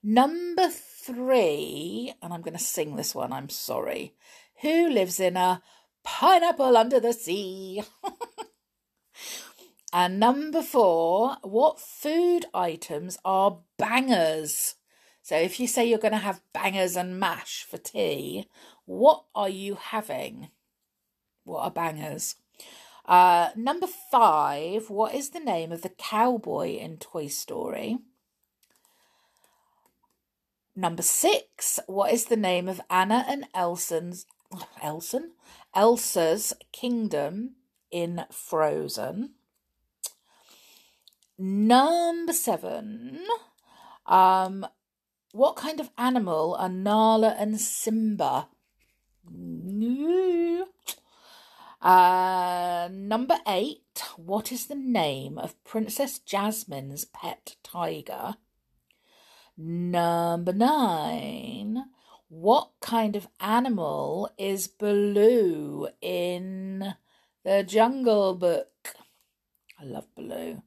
Number 0.02 0.70
three, 0.70 2.14
and 2.22 2.34
I'm 2.34 2.42
going 2.42 2.58
to 2.58 2.64
sing 2.64 2.96
this 2.96 3.14
one, 3.14 3.34
I'm 3.34 3.50
sorry. 3.50 4.16
Who 4.62 4.90
lives 4.90 5.20
in 5.20 5.36
a 5.36 5.62
pineapple 6.04 6.78
under 6.78 7.00
the 7.02 7.12
sea? 7.12 7.84
and 9.94 10.20
number 10.20 10.62
four, 10.62 11.38
what 11.44 11.82
food 11.82 12.46
items 12.54 13.18
are 13.26 13.60
bangers? 13.78 14.76
So 15.22 15.36
if 15.36 15.60
you 15.60 15.68
say 15.68 15.86
you're 15.86 16.00
going 16.00 16.14
to 16.14 16.18
have 16.18 16.42
bangers 16.54 16.96
and 16.96 17.20
mash 17.20 17.64
for 17.70 17.78
tea, 17.78 18.48
what 18.86 19.26
are 19.36 19.50
you 19.50 19.76
having? 19.76 20.50
What 21.44 21.64
are 21.64 21.72
bangers? 21.72 22.36
Uh, 23.10 23.50
number 23.56 23.88
five, 24.12 24.92
what 24.92 25.16
is 25.16 25.32
the 25.32 25.40
name 25.40 25.72
of 25.72 25.82
the 25.82 25.90
cowboy 25.90 26.78
in 26.78 26.98
Toy 26.98 27.26
Story? 27.26 27.98
Number 30.76 31.02
six, 31.02 31.80
what 31.88 32.14
is 32.14 32.26
the 32.26 32.38
name 32.38 32.70
of 32.70 32.80
Anna 32.88 33.26
and 33.28 33.48
Elson's 33.56 34.28
Elson? 34.84 35.32
Elsa's 35.74 36.54
kingdom 36.72 37.56
in 37.90 38.26
Frozen? 38.32 39.32
Number 41.40 42.34
seven, 42.34 43.26
um, 44.06 44.68
what 45.32 45.56
kind 45.56 45.80
of 45.80 45.90
animal 45.98 46.56
are 46.60 46.70
Nala 46.70 47.36
and 47.40 47.60
Simba? 47.60 48.50
Uh, 51.82 52.90
number 52.92 53.38
eight. 53.48 54.04
What 54.18 54.52
is 54.52 54.68
the 54.68 54.76
name 54.76 55.38
of 55.38 55.62
Princess 55.64 56.20
Jasmine's 56.20 57.06
pet 57.06 57.56
tiger? 57.64 58.36
Number 59.58 60.54
nine. 60.54 61.86
What 62.28 62.72
kind 62.82 63.16
of 63.16 63.28
animal 63.40 64.30
is 64.38 64.68
Baloo 64.68 65.88
in 66.02 66.96
the 67.44 67.64
Jungle 67.64 68.36
Book? 68.36 68.96
I 69.80 69.86
love 69.86 70.08
Baloo. 70.16 70.62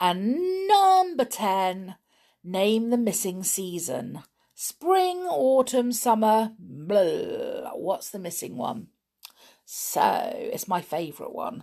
And 0.00 0.66
number 0.68 1.24
10. 1.24 1.94
Name 2.42 2.90
the 2.90 2.96
missing 2.96 3.42
season. 3.42 4.22
Spring, 4.54 5.18
autumn, 5.18 5.92
summer. 5.92 6.52
Blah. 6.58 7.70
What's 7.74 8.10
the 8.10 8.18
missing 8.18 8.56
one? 8.56 8.88
So 9.72 10.32
it's 10.34 10.66
my 10.66 10.80
favourite 10.80 11.32
one. 11.32 11.62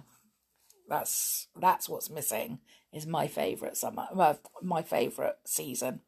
That's 0.88 1.50
that's 1.60 1.90
what's 1.90 2.10
missing. 2.10 2.60
Is 2.94 3.06
my 3.06 3.28
favourite 3.28 3.76
summer, 3.76 4.08
well, 4.14 4.40
my 4.64 4.82
favourite 4.82 5.36
season. 5.46 6.00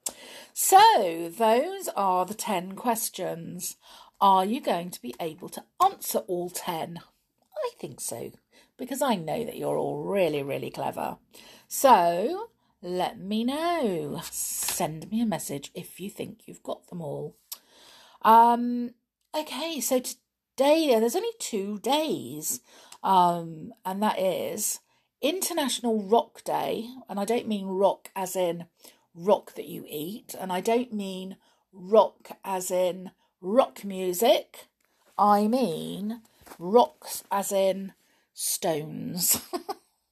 So 0.53 1.29
those 1.37 1.89
are 1.97 2.25
the 2.25 2.33
ten 2.33 2.71
questions. 2.71 3.75
Are 4.21 4.45
you 4.45 4.61
going 4.61 4.91
to 4.91 5.01
be 5.01 5.13
able 5.19 5.49
to 5.49 5.65
answer 5.83 6.19
all 6.19 6.49
ten? 6.49 7.01
I 7.53 7.71
think 7.77 7.99
so, 7.99 8.31
because 8.77 9.01
I 9.01 9.15
know 9.15 9.43
that 9.43 9.57
you're 9.57 9.77
all 9.77 10.01
really, 10.01 10.41
really 10.41 10.71
clever. 10.71 11.17
So 11.67 12.47
let 12.81 13.19
me 13.19 13.43
know. 13.43 14.21
Send 14.31 15.11
me 15.11 15.19
a 15.19 15.25
message 15.25 15.69
if 15.75 15.99
you 15.99 16.09
think 16.09 16.43
you've 16.45 16.63
got 16.63 16.87
them 16.87 17.01
all. 17.01 17.35
Um, 18.21 18.91
okay, 19.37 19.81
so 19.81 20.01
day, 20.59 20.99
there's 20.99 21.15
only 21.15 21.31
two 21.39 21.79
days, 21.79 22.59
um, 23.01 23.73
and 23.85 24.03
that 24.03 24.19
is 24.19 24.81
International 25.21 26.03
Rock 26.03 26.43
Day. 26.43 26.89
And 27.07 27.17
I 27.17 27.23
don't 27.23 27.47
mean 27.47 27.65
rock 27.65 28.11
as 28.13 28.35
in 28.35 28.65
rock 29.15 29.53
that 29.55 29.67
you 29.67 29.85
eat, 29.87 30.35
and 30.37 30.51
I 30.51 30.59
don't 30.59 30.93
mean 30.93 31.37
rock 31.71 32.31
as 32.43 32.69
in 32.69 33.11
rock 33.39 33.85
music. 33.85 34.67
I 35.17 35.47
mean 35.47 36.21
rocks 36.57 37.23
as 37.31 37.53
in 37.53 37.93
stones. 38.33 39.41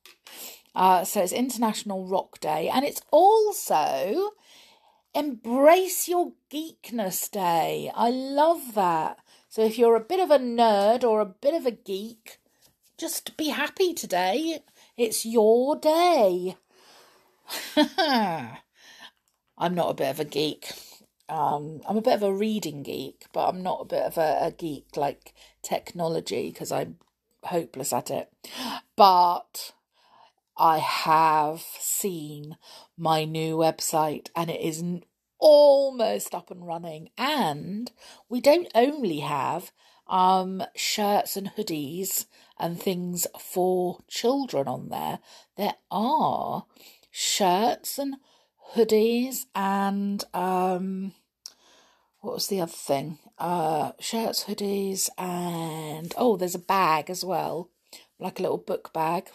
uh, 0.76 1.04
so 1.04 1.22
it's 1.22 1.34
International 1.34 2.06
Rock 2.06 2.40
Day, 2.40 2.70
and 2.70 2.86
it's 2.86 3.02
also 3.12 4.32
Embrace 5.14 6.08
Your 6.08 6.32
Geekness 6.50 7.30
Day. 7.30 7.92
I 7.94 8.10
love 8.12 8.76
that. 8.76 9.20
So 9.58 9.64
if 9.64 9.80
you're 9.80 9.96
a 9.96 10.00
bit 10.00 10.20
of 10.20 10.30
a 10.30 10.38
nerd 10.38 11.04
or 11.04 11.20
a 11.20 11.26
bit 11.26 11.56
of 11.56 11.66
a 11.66 11.72
geek, 11.72 12.38
just 12.96 13.36
be 13.38 13.48
happy 13.48 13.92
today. 13.92 14.60
It's 14.96 15.26
your 15.26 15.76
day. 15.76 16.58
I'm 19.58 19.74
not 19.74 19.90
a 19.90 19.96
bit 19.96 20.12
of 20.12 20.20
a 20.20 20.26
geek. 20.26 20.74
Um, 21.28 21.82
I'm 21.90 21.98
a 21.98 22.04
bit 22.04 22.14
of 22.14 22.22
a 22.22 22.32
reading 22.32 22.84
geek, 22.84 23.26
but 23.34 23.48
I'm 23.48 23.64
not 23.64 23.82
a 23.82 23.86
bit 23.86 24.04
of 24.04 24.20
a, 24.20 24.38
a 24.42 24.52
geek 24.52 24.96
like 24.96 25.34
technology 25.64 26.52
because 26.52 26.72
I'm 26.72 27.00
hopeless 27.42 27.92
at 27.92 28.12
it. 28.12 28.32
But 28.96 29.74
I 30.56 30.78
have 30.78 31.64
seen 31.80 32.58
my 32.96 33.26
new 33.26 33.58
website 33.58 34.30
and 34.36 34.52
it 34.52 34.62
is 34.62 34.84
almost 35.40 36.34
up 36.34 36.52
and 36.52 36.66
running. 36.66 37.10
And 37.18 37.92
we 38.30 38.42
don't 38.42 38.72
only 38.76 39.20
have 39.20 39.72
um, 40.08 40.64
shirts 40.76 41.36
and 41.36 41.52
hoodies 41.56 42.26
and 42.60 42.80
things 42.80 43.28
for 43.40 44.00
children 44.08 44.68
on 44.68 44.90
there, 44.90 45.20
there 45.58 45.76
are 45.92 46.66
shirts 47.12 48.00
and 48.00 48.16
hoodies 48.76 49.46
and 49.54 50.24
um, 50.34 51.14
what 52.22 52.34
was 52.34 52.48
the 52.48 52.62
other 52.62 52.72
thing? 52.72 53.20
Uh, 53.38 53.92
shirts, 54.00 54.46
hoodies, 54.46 55.10
and 55.18 56.14
oh, 56.18 56.36
there's 56.36 56.56
a 56.56 56.60
bag 56.60 57.10
as 57.10 57.24
well, 57.24 57.70
like 58.20 58.40
a 58.40 58.42
little 58.42 58.58
book 58.58 58.92
bag. 58.92 59.30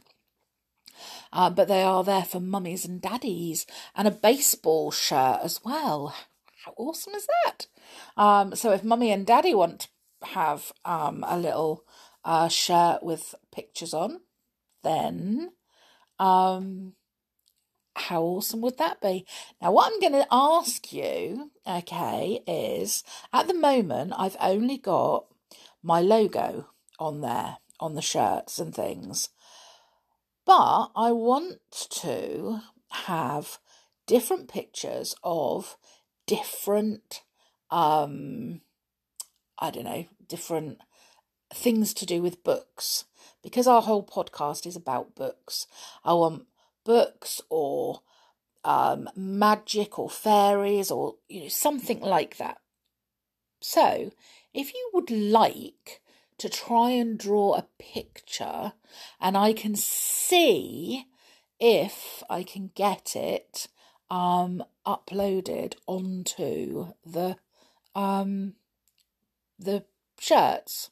Uh, 1.33 1.51
but 1.51 1.69
they 1.69 1.83
are 1.83 2.05
there 2.05 2.25
for 2.25 2.41
mummies 2.41 2.85
and 2.85 3.01
daddies, 3.01 3.67
and 3.95 4.07
a 4.07 4.11
baseball 4.11 4.91
shirt 4.91 5.41
as 5.43 5.61
well. 5.65 6.15
How 6.65 6.75
awesome 6.77 7.15
is 7.15 7.27
that? 7.45 7.67
Um, 8.17 8.55
so 8.55 8.73
if 8.73 8.85
mummy 8.85 9.11
and 9.11 9.27
daddy 9.27 9.55
want 9.55 9.89
to 10.21 10.29
have 10.29 10.73
um, 10.85 11.25
a 11.27 11.37
little 11.37 11.85
uh, 12.25 12.49
shirt 12.49 13.03
with 13.03 13.35
pictures 13.51 13.93
on, 13.95 14.21
then 14.83 15.53
um, 16.19 16.95
how 17.97 18.23
awesome 18.23 18.61
would 18.61 18.79
that 18.79 19.01
be? 19.01 19.27
Now, 19.61 19.73
what 19.73 19.93
I'm 19.93 20.01
going 20.01 20.13
to 20.13 20.27
ask 20.31 20.93
you, 20.93 21.51
okay, 21.67 22.41
is 22.47 23.03
at 23.33 23.49
the 23.49 23.55
moment 23.55 24.15
I've 24.17 24.37
only 24.41 24.79
got 24.79 25.27
my 25.83 26.01
logo 26.01 26.69
on 26.99 27.21
there 27.21 27.59
on 27.81 27.95
the 27.95 28.03
shirts 28.03 28.59
and 28.59 28.75
things, 28.75 29.31
but 30.53 30.91
I 30.95 31.13
want 31.13 31.61
to 32.03 32.61
have 32.91 33.59
different 34.07 34.49
pictures 34.49 35.15
of 35.25 35.79
different, 36.27 37.23
um, 37.71 38.61
I 39.59 39.71
don't 39.71 39.85
know, 39.85 40.05
different 40.29 40.83
things 41.55 41.95
to 41.95 42.05
do 42.05 42.21
with 42.21 42.45
books 42.45 43.07
because 43.43 43.67
our 43.67 43.81
whole 43.81 44.05
podcast 44.05 44.67
is 44.67 44.77
about 44.77 45.15
books. 45.15 45.67
I 46.05 46.13
want 46.13 46.45
books 46.85 47.41
or 47.49 48.01
um, 48.63 49.09
magic 49.17 49.99
or 49.99 50.11
fairies 50.11 50.91
or 50.91 51.15
you 51.31 51.45
know 51.45 51.49
something 51.49 52.01
like 52.01 52.37
that. 52.37 52.59
So, 53.63 54.13
if 54.53 54.75
you 54.75 54.91
would 54.93 55.11
like 55.11 56.03
to 56.43 56.49
try 56.49 56.91
and 56.91 57.17
draw 57.17 57.55
a 57.55 57.69
picture, 57.79 58.73
and 59.21 59.37
I 59.37 59.53
can 59.53 59.77
see 59.77 61.07
if 61.61 62.25
I 62.29 62.43
can 62.43 62.73
get 62.75 63.15
it 63.15 63.69
um, 64.11 64.65
uploaded 64.85 65.75
onto 65.87 66.95
the 67.07 67.37
um, 67.95 68.55
the 69.57 69.85
shirts. 70.19 70.91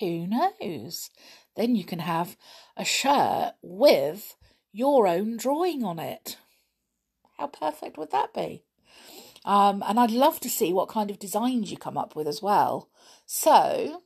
Who 0.00 0.26
knows? 0.26 1.08
Then 1.56 1.74
you 1.74 1.84
can 1.84 2.00
have 2.00 2.36
a 2.76 2.84
shirt 2.84 3.54
with 3.62 4.36
your 4.70 5.08
own 5.08 5.38
drawing 5.38 5.82
on 5.82 5.98
it. 5.98 6.36
How 7.38 7.46
perfect 7.46 7.96
would 7.96 8.10
that 8.10 8.34
be? 8.34 8.64
Um, 9.46 9.82
and 9.88 9.98
I'd 9.98 10.10
love 10.10 10.40
to 10.40 10.50
see 10.50 10.74
what 10.74 10.90
kind 10.90 11.10
of 11.10 11.18
designs 11.18 11.70
you 11.70 11.78
come 11.78 11.96
up 11.96 12.14
with 12.14 12.28
as 12.28 12.42
well. 12.42 12.90
So 13.24 14.02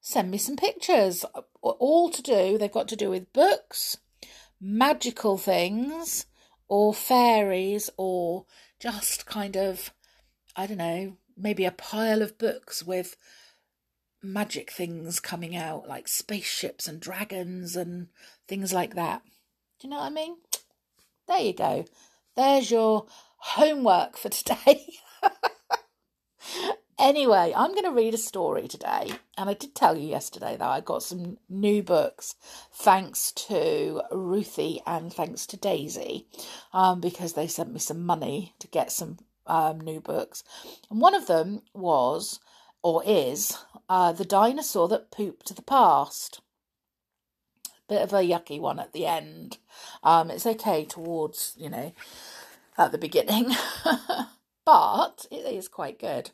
send 0.00 0.30
me 0.30 0.38
some 0.38 0.56
pictures. 0.56 1.24
All 1.62 2.10
to 2.10 2.22
do, 2.22 2.58
they've 2.58 2.70
got 2.70 2.88
to 2.88 2.96
do 2.96 3.10
with 3.10 3.32
books, 3.32 3.98
magical 4.60 5.38
things, 5.38 6.26
or 6.68 6.94
fairies, 6.94 7.90
or 7.96 8.46
just 8.78 9.26
kind 9.26 9.56
of, 9.56 9.92
I 10.56 10.66
don't 10.66 10.78
know, 10.78 11.16
maybe 11.36 11.64
a 11.64 11.70
pile 11.70 12.22
of 12.22 12.38
books 12.38 12.82
with 12.82 13.16
magic 14.22 14.70
things 14.70 15.20
coming 15.20 15.56
out, 15.56 15.88
like 15.88 16.08
spaceships 16.08 16.86
and 16.86 17.00
dragons 17.00 17.76
and 17.76 18.08
things 18.46 18.72
like 18.72 18.94
that. 18.94 19.22
Do 19.80 19.86
you 19.86 19.90
know 19.90 19.98
what 19.98 20.06
I 20.06 20.10
mean? 20.10 20.36
There 21.26 21.38
you 21.38 21.54
go. 21.54 21.84
There's 22.36 22.70
your 22.70 23.06
homework 23.38 24.16
for 24.16 24.28
today. 24.28 24.86
anyway, 27.00 27.52
I'm 27.56 27.72
going 27.72 27.84
to 27.84 27.90
read 27.90 28.14
a 28.14 28.18
story 28.18 28.68
today. 28.68 29.10
And 29.36 29.48
I 29.48 29.54
did 29.54 29.74
tell 29.74 29.96
you 29.96 30.08
yesterday 30.08 30.56
that 30.56 30.68
I 30.68 30.80
got 30.80 31.02
some 31.02 31.38
new 31.48 31.82
books 31.82 32.34
thanks 32.72 33.32
to 33.32 34.02
Ruthie 34.12 34.82
and 34.86 35.12
thanks 35.12 35.46
to 35.46 35.56
Daisy 35.56 36.26
um, 36.72 37.00
because 37.00 37.32
they 37.32 37.46
sent 37.46 37.72
me 37.72 37.80
some 37.80 38.04
money 38.04 38.54
to 38.58 38.68
get 38.68 38.92
some 38.92 39.18
um, 39.46 39.80
new 39.80 40.00
books. 40.00 40.44
And 40.90 41.00
one 41.00 41.14
of 41.14 41.26
them 41.26 41.62
was, 41.74 42.40
or 42.82 43.02
is, 43.06 43.56
uh, 43.88 44.12
The 44.12 44.24
Dinosaur 44.24 44.88
That 44.88 45.10
Pooped 45.10 45.54
the 45.54 45.62
Past 45.62 46.40
bit 47.90 48.02
of 48.02 48.12
a 48.12 48.18
yucky 48.22 48.60
one 48.60 48.78
at 48.78 48.92
the 48.92 49.04
end. 49.04 49.58
Um, 50.02 50.30
it's 50.30 50.46
okay 50.46 50.84
towards, 50.84 51.54
you 51.58 51.68
know, 51.68 51.92
at 52.78 52.92
the 52.92 52.98
beginning, 52.98 53.50
but 54.64 55.26
it 55.30 55.44
is 55.52 55.66
quite 55.68 55.98
good. 55.98 56.30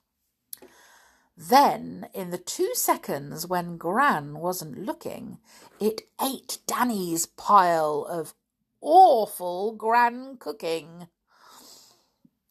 Then, 1.36 2.10
in 2.14 2.32
the 2.32 2.38
two 2.40 2.72
seconds 2.74 3.46
when 3.46 3.78
Gran 3.78 4.40
wasn't 4.40 4.80
looking, 4.80 5.38
it 5.80 6.02
ate 6.20 6.58
Danny's 6.66 7.28
pile 7.28 8.08
of 8.10 8.34
awful 8.82 9.74
gran 9.74 10.38
cooking. 10.38 11.08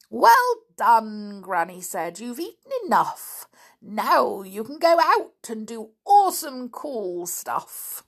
Well 0.08 0.54
done, 0.76 1.40
Granny 1.40 1.80
said. 1.80 2.20
You've 2.20 2.38
eaten 2.38 2.70
enough. 2.84 3.48
Now 3.82 4.42
you 4.42 4.62
can 4.62 4.78
go 4.78 4.98
out 5.00 5.34
and 5.48 5.66
do 5.66 5.90
awesome 6.04 6.68
cool 6.68 7.26
stuff. 7.26 8.04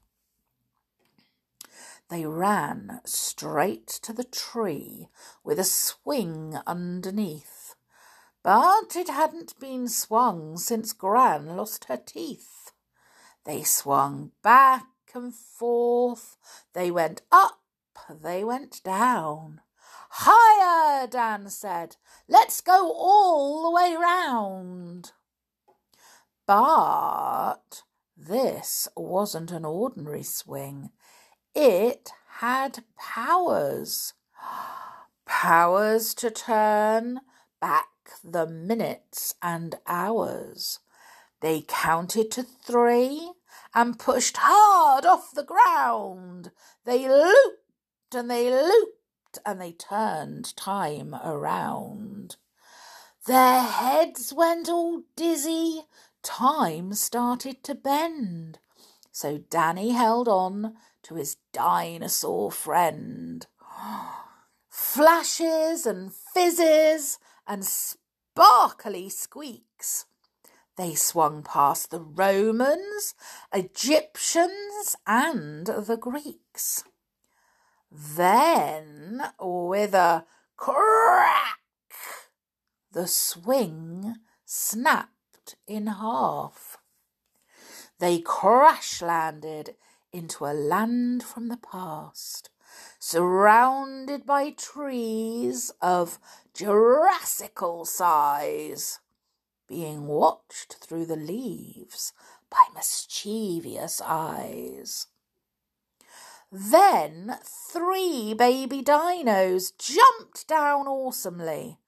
They 2.09 2.25
ran 2.25 3.01
straight 3.05 3.87
to 4.03 4.13
the 4.13 4.25
tree 4.25 5.09
with 5.45 5.59
a 5.59 5.65
swing 5.65 6.59
underneath. 6.67 7.75
But 8.43 8.97
it 8.97 9.09
hadn't 9.09 9.59
been 9.61 9.89
swung 9.89 10.57
since 10.57 10.93
Gran 10.93 11.57
lost 11.57 11.85
her 11.87 11.99
teeth. 11.99 12.73
They 13.45 13.63
swung 13.63 14.33
back 14.43 14.87
and 15.15 15.35
forth. 15.35 16.37
They 16.73 16.91
went 16.91 17.23
up 17.31 17.61
they 18.11 18.45
went 18.45 18.83
down. 18.83 19.61
Higher, 20.11 21.07
Dan 21.07 21.51
said. 21.51 21.97
Let's 22.27 22.61
go 22.61 22.93
all 22.93 23.65
the 23.65 23.71
way 23.71 23.97
round. 23.97 25.13
But 26.47 27.83
This 28.17 28.89
wasn't 28.97 29.53
an 29.53 29.65
ordinary 29.65 30.25
swing. 30.25 30.91
It 31.61 32.13
had 32.39 32.85
powers. 32.97 34.15
Powers 35.27 36.15
to 36.15 36.31
turn 36.31 37.23
back 37.61 37.89
the 38.23 38.47
minutes 38.47 39.35
and 39.43 39.75
hours. 39.85 40.79
They 41.41 41.65
counted 41.67 42.31
to 42.31 42.45
three 42.45 43.33
and 43.75 43.99
pushed 43.99 44.37
hard 44.39 45.05
off 45.05 45.33
the 45.35 45.43
ground. 45.43 46.53
They 46.85 47.09
looped 47.09 48.15
and 48.15 48.31
they 48.31 48.53
looped 48.53 49.41
and 49.45 49.61
they 49.61 49.73
turned 49.73 50.57
time 50.57 51.13
around. 51.13 52.37
Their 53.27 53.63
heads 53.63 54.33
went 54.33 54.69
all 54.69 55.03
dizzy. 55.17 55.87
Time 56.23 56.95
started 56.95 57.65
to 57.65 57.75
bend. 57.75 58.61
So 59.11 59.39
Danny 59.39 59.91
held 59.91 60.29
on 60.29 60.77
to 61.09 61.15
his 61.15 61.37
dinosaur 61.53 62.53
friend. 62.53 63.47
Flashes 64.69 65.87
and 65.87 66.13
fizzes 66.13 67.19
and 67.47 67.65
sparkly 67.65 69.09
squeaks. 69.09 70.05
They 70.77 70.95
swung 70.95 71.43
past 71.43 71.91
the 71.91 72.01
Romans, 72.01 73.15
Egyptians, 73.53 74.97
and 75.07 75.67
the 75.67 75.97
Greeks. 75.97 76.85
Then, 77.91 79.23
with 79.41 79.95
a 79.95 80.27
crack, 80.57 81.59
the 82.93 83.07
swing 83.07 84.17
snapped 84.45 85.57
in 85.67 85.87
half. 85.87 86.77
They 87.99 88.21
crash 88.21 89.01
landed 89.01 89.75
into 90.13 90.45
a 90.45 90.55
land 90.55 91.23
from 91.23 91.49
the 91.49 91.57
past, 91.57 92.51
surrounded 92.99 94.25
by 94.27 94.51
trees 94.51 95.71
of 95.81 96.19
Jurassical 96.55 97.85
size 97.85 99.01
being 99.69 100.07
watched 100.07 100.77
through 100.81 101.05
the 101.05 101.17
leaves 101.17 102.13
by 102.51 102.65
mischievous 102.75 104.01
eyes. 104.05 105.07
Then 106.51 107.37
three 107.45 108.33
baby 108.33 108.83
dinos 108.83 109.71
jumped 109.77 110.49
down 110.49 110.87
awesomely, 110.87 111.79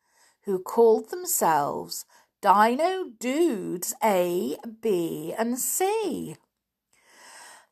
who 0.42 0.58
called 0.58 1.10
themselves 1.10 2.04
Dino 2.42 3.04
Dudes 3.18 3.94
A, 4.04 4.56
B, 4.82 5.34
and 5.36 5.58
C. 5.58 6.36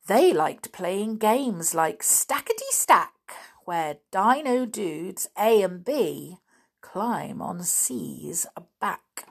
They 0.09 0.33
liked 0.33 0.73
playing 0.73 1.19
games 1.19 1.75
like 1.75 2.03
Stackety 2.03 2.71
Stack, 2.71 3.13
where 3.67 3.99
Dino 4.11 4.65
Dudes 4.65 5.29
A 5.39 5.61
and 5.61 5.85
B 5.85 6.39
climb 6.81 7.43
on 7.43 7.63
C's 7.63 8.47
back. 8.81 9.29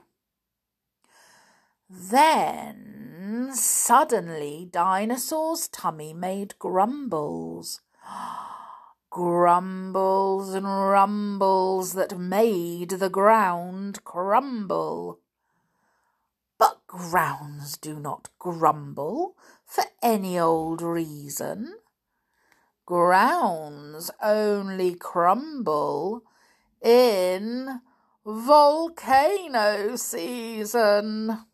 Then 1.90 3.50
suddenly 3.54 4.70
Dinosaur's 4.72 5.68
tummy 5.68 6.14
made 6.14 6.60
grumbles. 6.60 7.82
grumbles 9.10 10.54
and 10.54 10.68
rumbles 10.68 11.94
that 11.94 12.20
made 12.20 12.92
the 12.92 13.10
ground 13.10 14.04
crumble. 14.04 15.22
But 16.60 16.86
grounds 16.86 17.78
do 17.78 18.00
not 18.00 18.30
grumble 18.38 19.36
for 19.68 19.84
any 20.02 20.40
old 20.40 20.82
reason. 20.82 21.76
Grounds 22.86 24.10
only 24.24 24.96
crumble 24.96 26.24
in 26.82 27.82
volcano 28.26 29.96
season. 29.98 31.46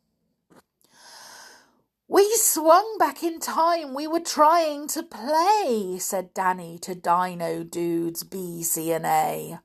We 2.08 2.32
swung 2.36 2.98
back 3.00 3.24
in 3.24 3.40
time. 3.40 3.96
We 3.96 4.06
were 4.06 4.20
trying 4.20 4.88
to 4.90 5.02
play, 5.02 5.98
said 6.00 6.34
Danny 6.36 6.78
to 6.84 6.94
Dino 6.94 7.64
Dudes 7.64 8.24
B, 8.24 8.62
C, 8.62 8.92
and 8.92 9.06
A. 9.06 9.60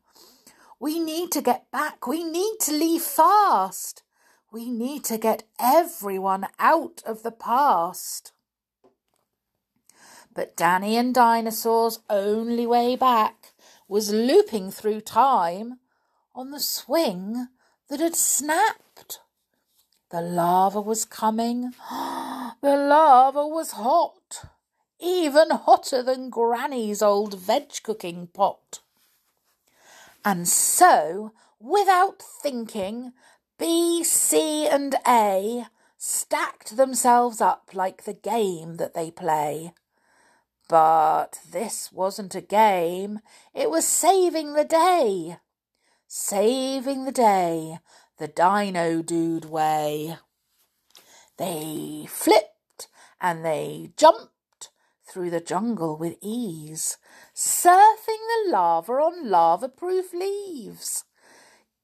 We 0.81 0.99
need 0.99 1.31
to 1.33 1.43
get 1.43 1.71
back. 1.71 2.07
We 2.07 2.25
need 2.25 2.57
to 2.61 2.73
leave 2.73 3.03
fast. 3.03 4.03
We 4.51 4.71
need 4.71 5.05
to 5.05 5.19
get 5.19 5.43
everyone 5.61 6.47
out 6.59 7.03
of 7.05 7.23
the 7.23 7.33
past. 7.33 8.33
But 10.38 10.55
Danny 10.55 10.96
and 10.96 11.12
Dinosaur's 11.12 11.98
only 12.09 12.64
way 12.64 12.94
back 12.94 13.55
was 13.88 14.12
looping 14.12 14.70
through 14.70 15.01
time 15.01 15.81
on 16.33 16.53
the 16.53 16.61
swing 16.61 17.48
that 17.90 17.98
had 17.98 18.14
snapped. 18.14 19.18
The 20.11 20.20
lava 20.20 20.81
was 20.81 21.05
coming. 21.05 21.72
The 22.61 22.77
lava 22.77 23.48
was 23.48 23.72
hot, 23.72 24.44
even 25.01 25.51
hotter 25.51 26.05
than 26.05 26.31
Granny's 26.31 27.03
old 27.03 27.35
veg 27.35 27.72
cooking 27.83 28.29
pot. 28.29 28.79
And 30.24 30.46
so, 30.46 31.33
without 31.59 32.22
thinking, 32.22 33.12
B, 33.59 34.05
C, 34.05 34.68
and 34.68 34.94
A 35.05 35.66
stacked 35.96 36.77
themselves 36.77 37.40
up 37.40 37.70
like 37.74 38.05
the 38.05 38.14
game 38.14 38.77
that 38.77 38.94
they 38.94 39.11
play. 39.11 39.72
But 40.68 41.40
this 41.50 41.90
wasn't 41.90 42.35
a 42.35 42.42
game, 42.42 43.20
it 43.54 43.70
was 43.70 43.87
saving 43.87 44.52
the 44.52 44.64
day. 44.64 45.38
Saving 46.07 47.04
the 47.04 47.12
day 47.12 47.78
the 48.18 48.28
Dino 48.28 49.00
Dude 49.00 49.46
way. 49.46 50.18
They 51.38 52.07
flipped 52.09 52.88
and 53.20 53.44
they 53.44 53.92
jumped 53.96 54.70
through 55.09 55.31
the 55.31 55.40
jungle 55.40 55.96
with 55.96 56.16
ease, 56.20 56.98
surfing 57.35 58.04
the 58.07 58.50
lava 58.50 58.92
on 58.92 59.31
lava 59.31 59.68
proof 59.68 60.12
leaves, 60.12 61.04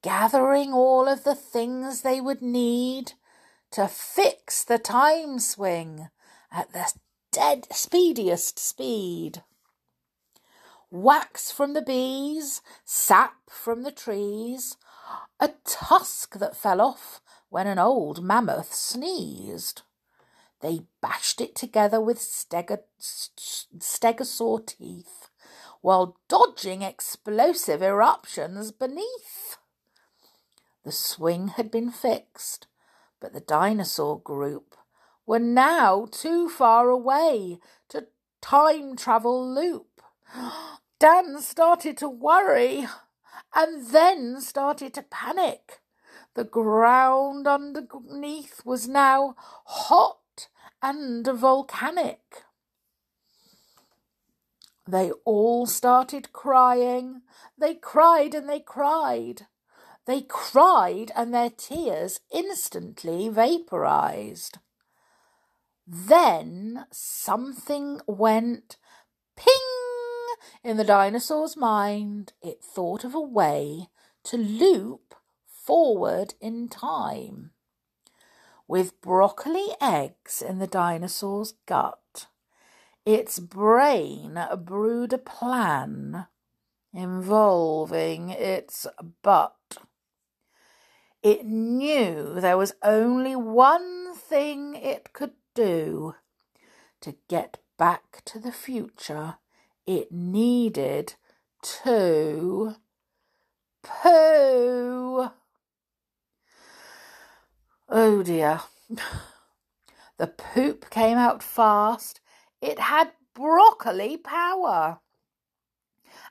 gathering 0.03 0.73
all 0.73 1.07
of 1.07 1.23
the 1.23 1.35
things 1.35 2.01
they 2.01 2.21
would 2.21 2.41
need 2.41 3.13
to 3.71 3.87
fix 3.87 4.63
the 4.63 4.77
time 4.77 5.39
swing 5.39 6.09
at 6.51 6.71
the 6.73 6.93
dead 7.35 7.67
speediest 7.69 8.57
speed. 8.57 9.43
Wax 10.89 11.51
from 11.51 11.73
the 11.73 11.81
bees, 11.81 12.61
sap 12.85 13.33
from 13.49 13.83
the 13.83 13.91
trees, 13.91 14.77
a 15.37 15.49
tusk 15.65 16.39
that 16.39 16.55
fell 16.55 16.79
off 16.79 17.19
when 17.49 17.67
an 17.67 17.77
old 17.77 18.23
mammoth 18.23 18.73
sneezed. 18.73 19.81
They 20.61 20.83
bashed 21.01 21.41
it 21.41 21.55
together 21.55 21.99
with 21.99 22.19
stegosaur 22.19 22.85
teeth 24.65 25.29
while 25.81 26.15
dodging 26.29 26.83
explosive 26.83 27.81
eruptions 27.83 28.71
beneath. 28.71 29.57
The 30.85 30.93
swing 30.93 31.49
had 31.49 31.69
been 31.69 31.91
fixed, 31.91 32.67
but 33.19 33.33
the 33.33 33.41
dinosaur 33.41 34.21
group 34.21 34.77
were 35.25 35.39
now 35.39 36.07
too 36.11 36.49
far 36.49 36.89
away 36.89 37.59
to 37.89 38.07
time 38.41 38.95
travel 38.95 39.53
loop. 39.53 40.01
Dan 40.99 41.41
started 41.41 41.97
to 41.97 42.09
worry 42.09 42.87
and 43.53 43.87
then 43.87 44.41
started 44.41 44.93
to 44.93 45.03
panic. 45.03 45.79
The 46.35 46.43
ground 46.43 47.47
underneath 47.47 48.61
was 48.65 48.87
now 48.87 49.35
hot 49.65 50.47
and 50.81 51.25
volcanic. 51.25 52.43
They 54.87 55.11
all 55.23 55.65
started 55.65 56.31
crying. 56.31 57.21
They 57.57 57.73
cried 57.73 58.35
and 58.35 58.47
they 58.47 58.59
cried. 58.59 59.47
They 60.05 60.21
cried 60.21 61.11
and 61.15 61.33
their 61.33 61.49
tears 61.49 62.19
instantly 62.31 63.29
vaporized. 63.29 64.59
Then 65.87 66.85
something 66.91 68.01
went 68.07 68.77
ping 69.35 69.53
in 70.63 70.77
the 70.77 70.83
dinosaur's 70.83 71.55
mind. 71.55 72.33
It 72.41 72.63
thought 72.63 73.03
of 73.03 73.13
a 73.13 73.21
way 73.21 73.89
to 74.23 74.37
loop 74.37 75.15
forward 75.45 76.33
in 76.41 76.69
time. 76.69 77.51
With 78.67 78.99
broccoli 78.99 79.67
eggs 79.79 80.41
in 80.41 80.57
the 80.57 80.67
dinosaur's 80.67 81.53
gut, 81.67 82.27
its 83.05 83.37
brain 83.37 84.39
brewed 84.63 85.13
a 85.13 85.19
plan 85.19 86.25
involving 86.91 88.31
its 88.31 88.87
butt. 89.21 89.77
It 91.21 91.45
knew 91.45 92.39
there 92.39 92.57
was 92.57 92.73
only 92.81 93.35
one 93.35 94.15
thing 94.15 94.75
it 94.75 95.13
could 95.13 95.33
do? 95.55 96.15
To 97.01 97.15
get 97.27 97.57
back 97.77 98.21
to 98.25 98.39
the 98.39 98.51
future, 98.51 99.35
it 99.87 100.11
needed 100.11 101.15
to 101.83 102.75
poo. 103.81 105.29
Oh 107.89 108.23
dear. 108.23 108.61
The 110.17 110.27
poop 110.27 110.89
came 110.89 111.17
out 111.17 111.43
fast. 111.43 112.21
It 112.61 112.79
had 112.79 113.11
broccoli 113.33 114.15
power 114.15 114.99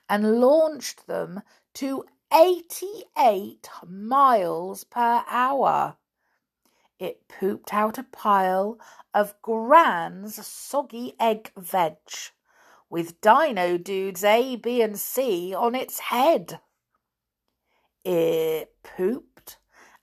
and 0.09 0.41
launched 0.41 1.05
them 1.05 1.41
to 1.75 2.05
88 2.33 3.69
miles 3.87 4.83
per 4.85 5.23
hour. 5.29 5.97
It 6.97 7.27
pooped 7.27 7.73
out 7.73 7.97
a 7.97 8.03
pile 8.03 8.79
of 9.13 9.41
Gran's 9.41 10.45
soggy 10.45 11.13
egg 11.19 11.51
veg 11.57 11.97
with 12.89 13.19
Dino 13.19 13.77
Dudes 13.77 14.23
A, 14.23 14.55
B, 14.55 14.81
and 14.81 14.97
C 14.97 15.53
on 15.53 15.75
its 15.75 15.99
head. 15.99 16.61
It 18.03 18.75
pooped 18.83 19.57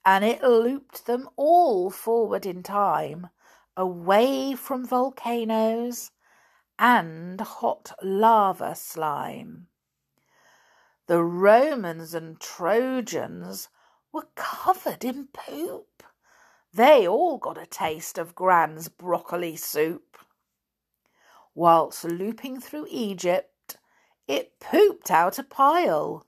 and 0.05 0.25
it 0.25 0.43
looped 0.43 1.07
them 1.07 1.29
all 1.37 1.89
forward 1.91 2.45
in 2.45 2.63
time, 2.63 3.29
away 3.77 4.55
from 4.55 4.85
volcanoes 4.85 6.11
and 6.79 7.41
hot 7.41 7.93
lava 8.03 8.75
slime. 8.75 9.69
The 11.07 11.23
Romans 11.23 12.15
and 12.15 12.41
Trojans 12.41 13.69
were 14.13 14.29
covered 14.35 15.05
in 15.05 15.29
poop. 15.33 15.87
They 16.75 17.07
all 17.07 17.37
got 17.37 17.59
a 17.59 17.67
taste 17.67 18.17
of 18.17 18.35
Gran's 18.35 18.89
broccoli 18.89 19.57
soup. 19.57 20.17
Whilst 21.55 22.05
looping 22.05 22.61
through 22.61 22.87
Egypt, 22.89 23.77
it 24.27 24.59
pooped 24.59 25.11
out 25.11 25.39
a 25.39 25.43
pile, 25.43 26.27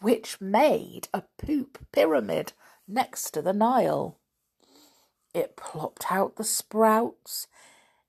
which 0.00 0.40
made 0.40 1.08
a 1.14 1.22
poop 1.38 1.86
pyramid 1.92 2.54
next 2.88 3.30
to 3.30 3.42
the 3.42 3.52
Nile. 3.52 4.18
It 5.32 5.56
plopped 5.56 6.10
out 6.10 6.34
the 6.34 6.44
sprouts. 6.44 7.46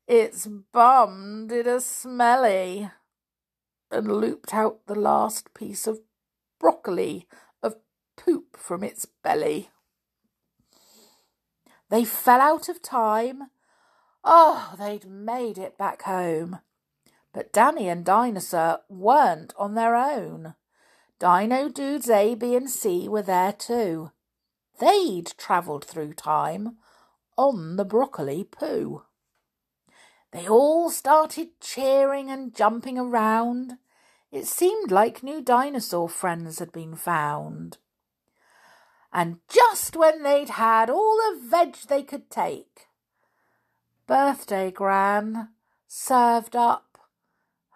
Its 0.07 0.47
bum 0.47 1.45
did 1.47 1.67
a 1.67 1.79
smelly 1.81 2.89
and 3.91 4.12
looped 4.12 4.55
out 4.55 4.88
the 4.88 4.95
last 4.95 5.53
piece 5.53 5.86
of 5.86 5.99
broccoli 6.60 7.27
of 7.62 7.75
poop 8.17 8.57
from 8.57 8.84
its 8.84 9.05
belly. 9.05 9.69
They 11.91 12.06
fell 12.06 12.39
out 12.39 12.69
of 12.69 12.82
time. 12.82 13.49
Oh, 14.23 14.75
they'd 14.80 15.06
made 15.06 15.58
it 15.58 15.77
back 15.77 16.04
home. 16.04 16.60
But 17.34 17.51
Danny 17.51 17.89
and 17.89 18.06
Dinosaur 18.06 18.80
weren't 18.88 19.54
on 19.58 19.75
their 19.75 19.95
own. 19.95 20.56
Dino 21.19 21.67
Dudes 21.67 22.10
A, 22.10 22.34
B, 22.34 22.56
and 22.56 22.69
C 22.69 23.10
were 23.10 23.21
there 23.21 23.51
too. 23.51 24.12
They'd 24.80 25.34
travelled 25.38 25.84
through 25.84 26.13
time 26.13 26.77
on 27.38 27.75
the 27.75 27.86
broccoli 27.86 28.45
poo. 28.45 29.04
They 30.32 30.47
all 30.47 30.89
started 30.89 31.60
cheering 31.60 32.32
and 32.32 32.56
jumping 32.56 32.97
around. 32.97 33.73
It 34.32 34.47
seemed 34.47 34.91
like 34.91 35.23
new 35.23 35.41
dinosaur 35.41 36.08
friends 36.08 36.60
had 36.60 36.71
been 36.71 36.95
found. 36.95 37.80
And 39.13 39.38
just 39.50 39.95
when 39.95 40.24
they'd 40.24 40.50
had 40.50 40.89
all 40.89 41.17
the 41.17 41.39
veg 41.47 41.76
they 41.88 42.04
could 42.04 42.30
take, 42.30 42.88
Birthday 44.08 44.71
Gran 44.71 45.50
served 45.88 46.56
up 46.56 46.97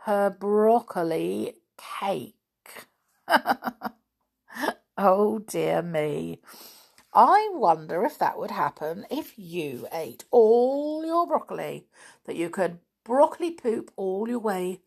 her 0.05 0.29
broccoli 0.29 1.55
cake. 1.77 2.87
oh 4.97 5.39
dear 5.39 5.81
me. 5.81 6.39
I 7.13 7.49
wonder 7.53 8.03
if 8.03 8.19
that 8.19 8.37
would 8.37 8.51
happen 8.51 9.05
if 9.09 9.33
you 9.37 9.87
ate 9.91 10.25
all 10.31 11.05
your 11.05 11.25
broccoli, 11.25 11.87
that 12.25 12.35
you 12.35 12.49
could 12.49 12.79
broccoli 13.05 13.51
poop 13.51 13.91
all 13.95 14.27
your 14.27 14.39
way 14.39 14.81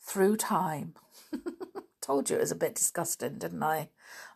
through 0.00 0.36
time. 0.36 0.94
Told 2.00 2.28
you 2.28 2.36
it 2.36 2.40
was 2.40 2.50
a 2.50 2.56
bit 2.56 2.74
disgusting, 2.74 3.38
didn't 3.38 3.62
I? 3.62 3.88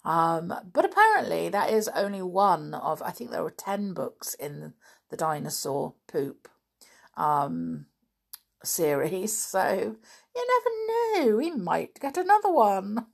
Um, 0.04 0.52
but 0.72 0.84
apparently, 0.84 1.48
that 1.48 1.70
is 1.70 1.88
only 1.88 2.22
one 2.22 2.74
of, 2.74 3.02
I 3.02 3.10
think 3.10 3.30
there 3.30 3.42
were 3.42 3.50
10 3.50 3.94
books 3.94 4.34
in 4.34 4.74
the 5.10 5.16
dinosaur 5.16 5.94
poop 6.06 6.48
um, 7.16 7.86
series. 8.62 9.34
So 9.54 9.96
you 10.36 10.48
never 11.14 11.26
know, 11.30 11.36
we 11.36 11.52
might 11.52 12.00
get 12.00 12.16
another 12.16 12.50
one. 12.50 13.06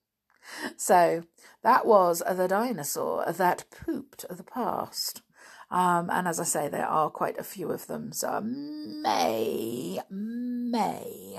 so 0.76 1.22
that 1.62 1.86
was 1.86 2.22
the 2.28 2.48
dinosaur 2.48 3.24
that 3.32 3.64
pooped 3.70 4.24
the 4.28 4.42
past. 4.42 5.22
Um, 5.70 6.10
and 6.10 6.26
as 6.26 6.40
I 6.40 6.44
say, 6.44 6.68
there 6.68 6.86
are 6.86 7.08
quite 7.10 7.38
a 7.38 7.44
few 7.44 7.70
of 7.70 7.86
them, 7.86 8.10
so 8.10 8.28
I 8.28 8.40
may, 8.40 10.00
may 10.10 11.29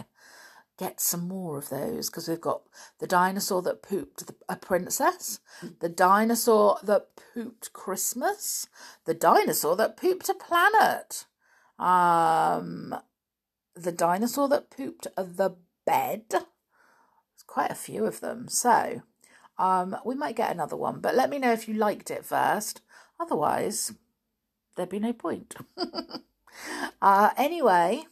get 0.81 0.99
some 0.99 1.27
more 1.27 1.59
of 1.59 1.69
those 1.69 2.09
because 2.09 2.27
we've 2.27 2.41
got 2.41 2.63
the 2.97 3.05
dinosaur 3.05 3.61
that 3.61 3.83
pooped 3.83 4.23
a 4.49 4.55
princess, 4.55 5.39
the 5.79 5.87
dinosaur 5.87 6.79
that 6.81 7.09
pooped 7.35 7.71
Christmas, 7.71 8.65
the 9.05 9.13
dinosaur 9.13 9.75
that 9.75 9.95
pooped 9.95 10.27
a 10.27 10.33
planet, 10.33 11.27
um, 11.77 12.95
the 13.75 13.91
dinosaur 13.91 14.49
that 14.49 14.71
pooped 14.71 15.05
the 15.15 15.55
bed. 15.85 16.23
There's 16.31 16.41
quite 17.45 17.69
a 17.69 17.75
few 17.75 18.05
of 18.05 18.19
them, 18.19 18.47
so 18.47 19.03
um, 19.59 19.95
we 20.03 20.15
might 20.15 20.35
get 20.35 20.51
another 20.51 20.75
one, 20.75 20.99
but 20.99 21.13
let 21.13 21.29
me 21.29 21.37
know 21.37 21.53
if 21.53 21.67
you 21.67 21.75
liked 21.75 22.09
it 22.09 22.25
first. 22.25 22.81
Otherwise, 23.19 23.93
there'd 24.75 24.89
be 24.89 24.97
no 24.97 25.13
point. 25.13 25.53
uh, 27.03 27.29
anyway, 27.37 28.05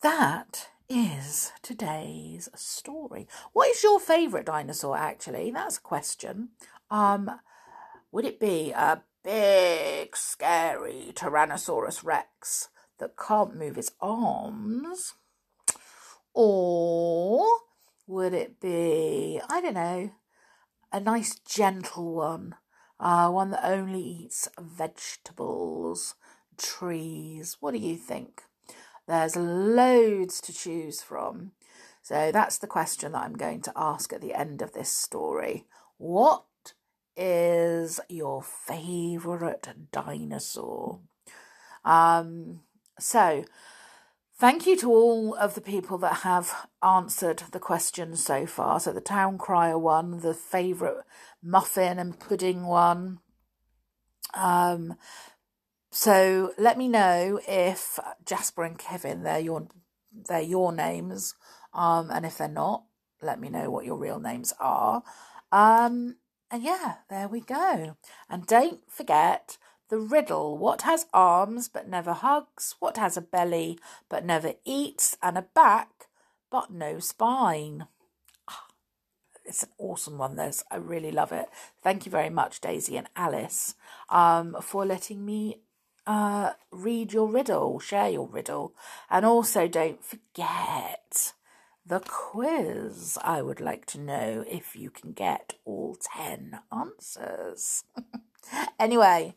that 0.00 0.68
is 0.88 1.52
today's 1.62 2.48
story. 2.54 3.26
What 3.52 3.68
is 3.70 3.82
your 3.82 3.98
favourite 3.98 4.46
dinosaur, 4.46 4.96
actually? 4.96 5.50
That's 5.50 5.78
a 5.78 5.82
question. 5.82 6.50
Um, 6.90 7.30
would 8.12 8.24
it 8.24 8.38
be 8.38 8.72
a 8.72 9.02
big, 9.22 10.16
scary 10.16 11.12
Tyrannosaurus 11.14 12.04
Rex 12.04 12.68
that 12.98 13.16
can't 13.16 13.56
move 13.56 13.78
its 13.78 13.92
arms? 14.00 15.14
Or 16.34 17.46
would 18.06 18.34
it 18.34 18.60
be, 18.60 19.40
I 19.48 19.60
don't 19.60 19.74
know, 19.74 20.12
a 20.92 21.00
nice 21.00 21.38
gentle 21.38 22.14
one, 22.14 22.56
uh, 23.00 23.30
one 23.30 23.50
that 23.50 23.64
only 23.64 24.02
eats 24.02 24.48
vegetables, 24.60 26.14
trees? 26.58 27.56
What 27.60 27.72
do 27.72 27.78
you 27.78 27.96
think? 27.96 28.42
There's 29.06 29.36
loads 29.36 30.40
to 30.42 30.52
choose 30.52 31.02
from. 31.02 31.52
So 32.02 32.30
that's 32.32 32.58
the 32.58 32.66
question 32.66 33.12
that 33.12 33.22
I'm 33.22 33.34
going 33.34 33.62
to 33.62 33.72
ask 33.76 34.12
at 34.12 34.20
the 34.20 34.34
end 34.34 34.62
of 34.62 34.72
this 34.72 34.90
story. 34.90 35.66
What 35.96 36.44
is 37.16 38.00
your 38.08 38.42
favourite 38.42 39.66
dinosaur? 39.92 41.00
Um, 41.84 42.60
so 42.98 43.44
Thank 44.36 44.66
you 44.66 44.76
to 44.78 44.90
all 44.90 45.34
of 45.36 45.54
the 45.54 45.60
people 45.60 45.96
that 45.98 46.16
have 46.16 46.68
answered 46.82 47.44
the 47.52 47.60
questions 47.60 48.24
so 48.24 48.46
far. 48.46 48.80
So 48.80 48.92
the 48.92 49.00
town 49.00 49.38
crier 49.38 49.78
one, 49.78 50.18
the 50.18 50.34
favourite 50.34 51.04
muffin 51.40 52.00
and 52.00 52.18
pudding 52.18 52.66
one. 52.66 53.20
Um, 54.34 54.96
so 55.94 56.52
let 56.58 56.76
me 56.76 56.88
know 56.88 57.38
if 57.46 58.00
Jasper 58.26 58.64
and 58.64 58.76
Kevin 58.76 59.22
they're 59.22 59.38
your 59.38 59.68
they're 60.12 60.40
your 60.40 60.72
names. 60.72 61.34
Um, 61.72 62.10
and 62.10 62.26
if 62.26 62.38
they're 62.38 62.48
not, 62.48 62.84
let 63.22 63.40
me 63.40 63.48
know 63.48 63.70
what 63.70 63.84
your 63.84 63.96
real 63.96 64.18
names 64.20 64.52
are. 64.60 65.02
Um, 65.52 66.16
and 66.50 66.62
yeah, 66.62 66.96
there 67.10 67.28
we 67.28 67.40
go. 67.40 67.96
And 68.28 68.46
don't 68.46 68.80
forget 68.90 69.56
the 69.88 69.98
riddle 69.98 70.58
what 70.58 70.82
has 70.82 71.06
arms 71.12 71.68
but 71.68 71.88
never 71.88 72.12
hugs? 72.12 72.74
What 72.80 72.96
has 72.96 73.16
a 73.16 73.20
belly 73.20 73.78
but 74.08 74.24
never 74.24 74.54
eats? 74.64 75.16
And 75.22 75.38
a 75.38 75.42
back 75.42 76.08
but 76.50 76.72
no 76.72 76.98
spine? 76.98 77.86
Ah, 78.48 78.66
it's 79.44 79.62
an 79.62 79.70
awesome 79.78 80.18
one, 80.18 80.36
this. 80.36 80.64
I 80.70 80.76
really 80.76 81.12
love 81.12 81.32
it. 81.32 81.46
Thank 81.82 82.06
you 82.06 82.10
very 82.10 82.30
much, 82.30 82.60
Daisy 82.60 82.96
and 82.96 83.08
Alice, 83.16 83.74
um, 84.08 84.56
for 84.60 84.84
letting 84.86 85.24
me 85.24 85.60
uh, 86.06 86.52
read 86.70 87.12
your 87.12 87.28
riddle, 87.28 87.78
share 87.80 88.10
your 88.10 88.26
riddle. 88.28 88.74
And 89.10 89.24
also, 89.24 89.68
don't 89.68 90.04
forget 90.04 91.32
the 91.86 92.00
quiz. 92.00 93.18
I 93.22 93.42
would 93.42 93.60
like 93.60 93.86
to 93.86 94.00
know 94.00 94.44
if 94.48 94.74
you 94.76 94.90
can 94.90 95.12
get 95.12 95.54
all 95.64 95.96
10 96.16 96.58
answers. 96.72 97.84
anyway, 98.78 99.34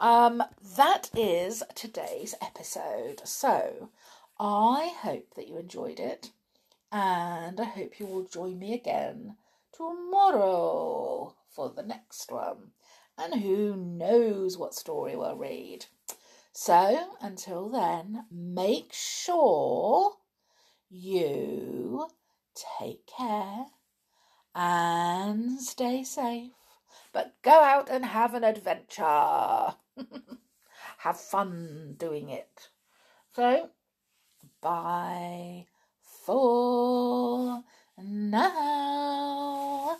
Um, 0.00 0.42
that 0.76 1.10
is 1.14 1.62
today's 1.74 2.34
episode. 2.40 3.20
So 3.24 3.90
I 4.38 4.92
hope 5.02 5.34
that 5.36 5.46
you 5.46 5.58
enjoyed 5.58 6.00
it, 6.00 6.30
and 6.90 7.60
I 7.60 7.64
hope 7.64 8.00
you 8.00 8.06
will 8.06 8.24
join 8.24 8.58
me 8.58 8.72
again 8.72 9.36
tomorrow 9.72 11.34
for 11.50 11.68
the 11.68 11.82
next 11.82 12.32
one. 12.32 12.72
And 13.18 13.42
who 13.42 13.76
knows 13.76 14.56
what 14.56 14.74
story 14.74 15.14
we'll 15.14 15.36
read. 15.36 15.84
So 16.52 17.16
until 17.20 17.68
then, 17.68 18.26
make 18.30 18.92
sure 18.92 20.16
you 20.88 22.08
take 22.54 23.06
care 23.06 23.66
and 24.54 25.60
stay 25.60 26.04
safe. 26.04 26.52
But 27.12 27.34
go 27.42 27.52
out 27.52 27.88
and 27.88 28.04
have 28.04 28.34
an 28.34 28.44
adventure. 28.44 29.74
have 30.98 31.20
fun 31.20 31.94
doing 31.98 32.30
it. 32.30 32.70
So, 33.32 33.70
bye 34.60 35.66
for 36.02 37.62
now. 37.96 39.98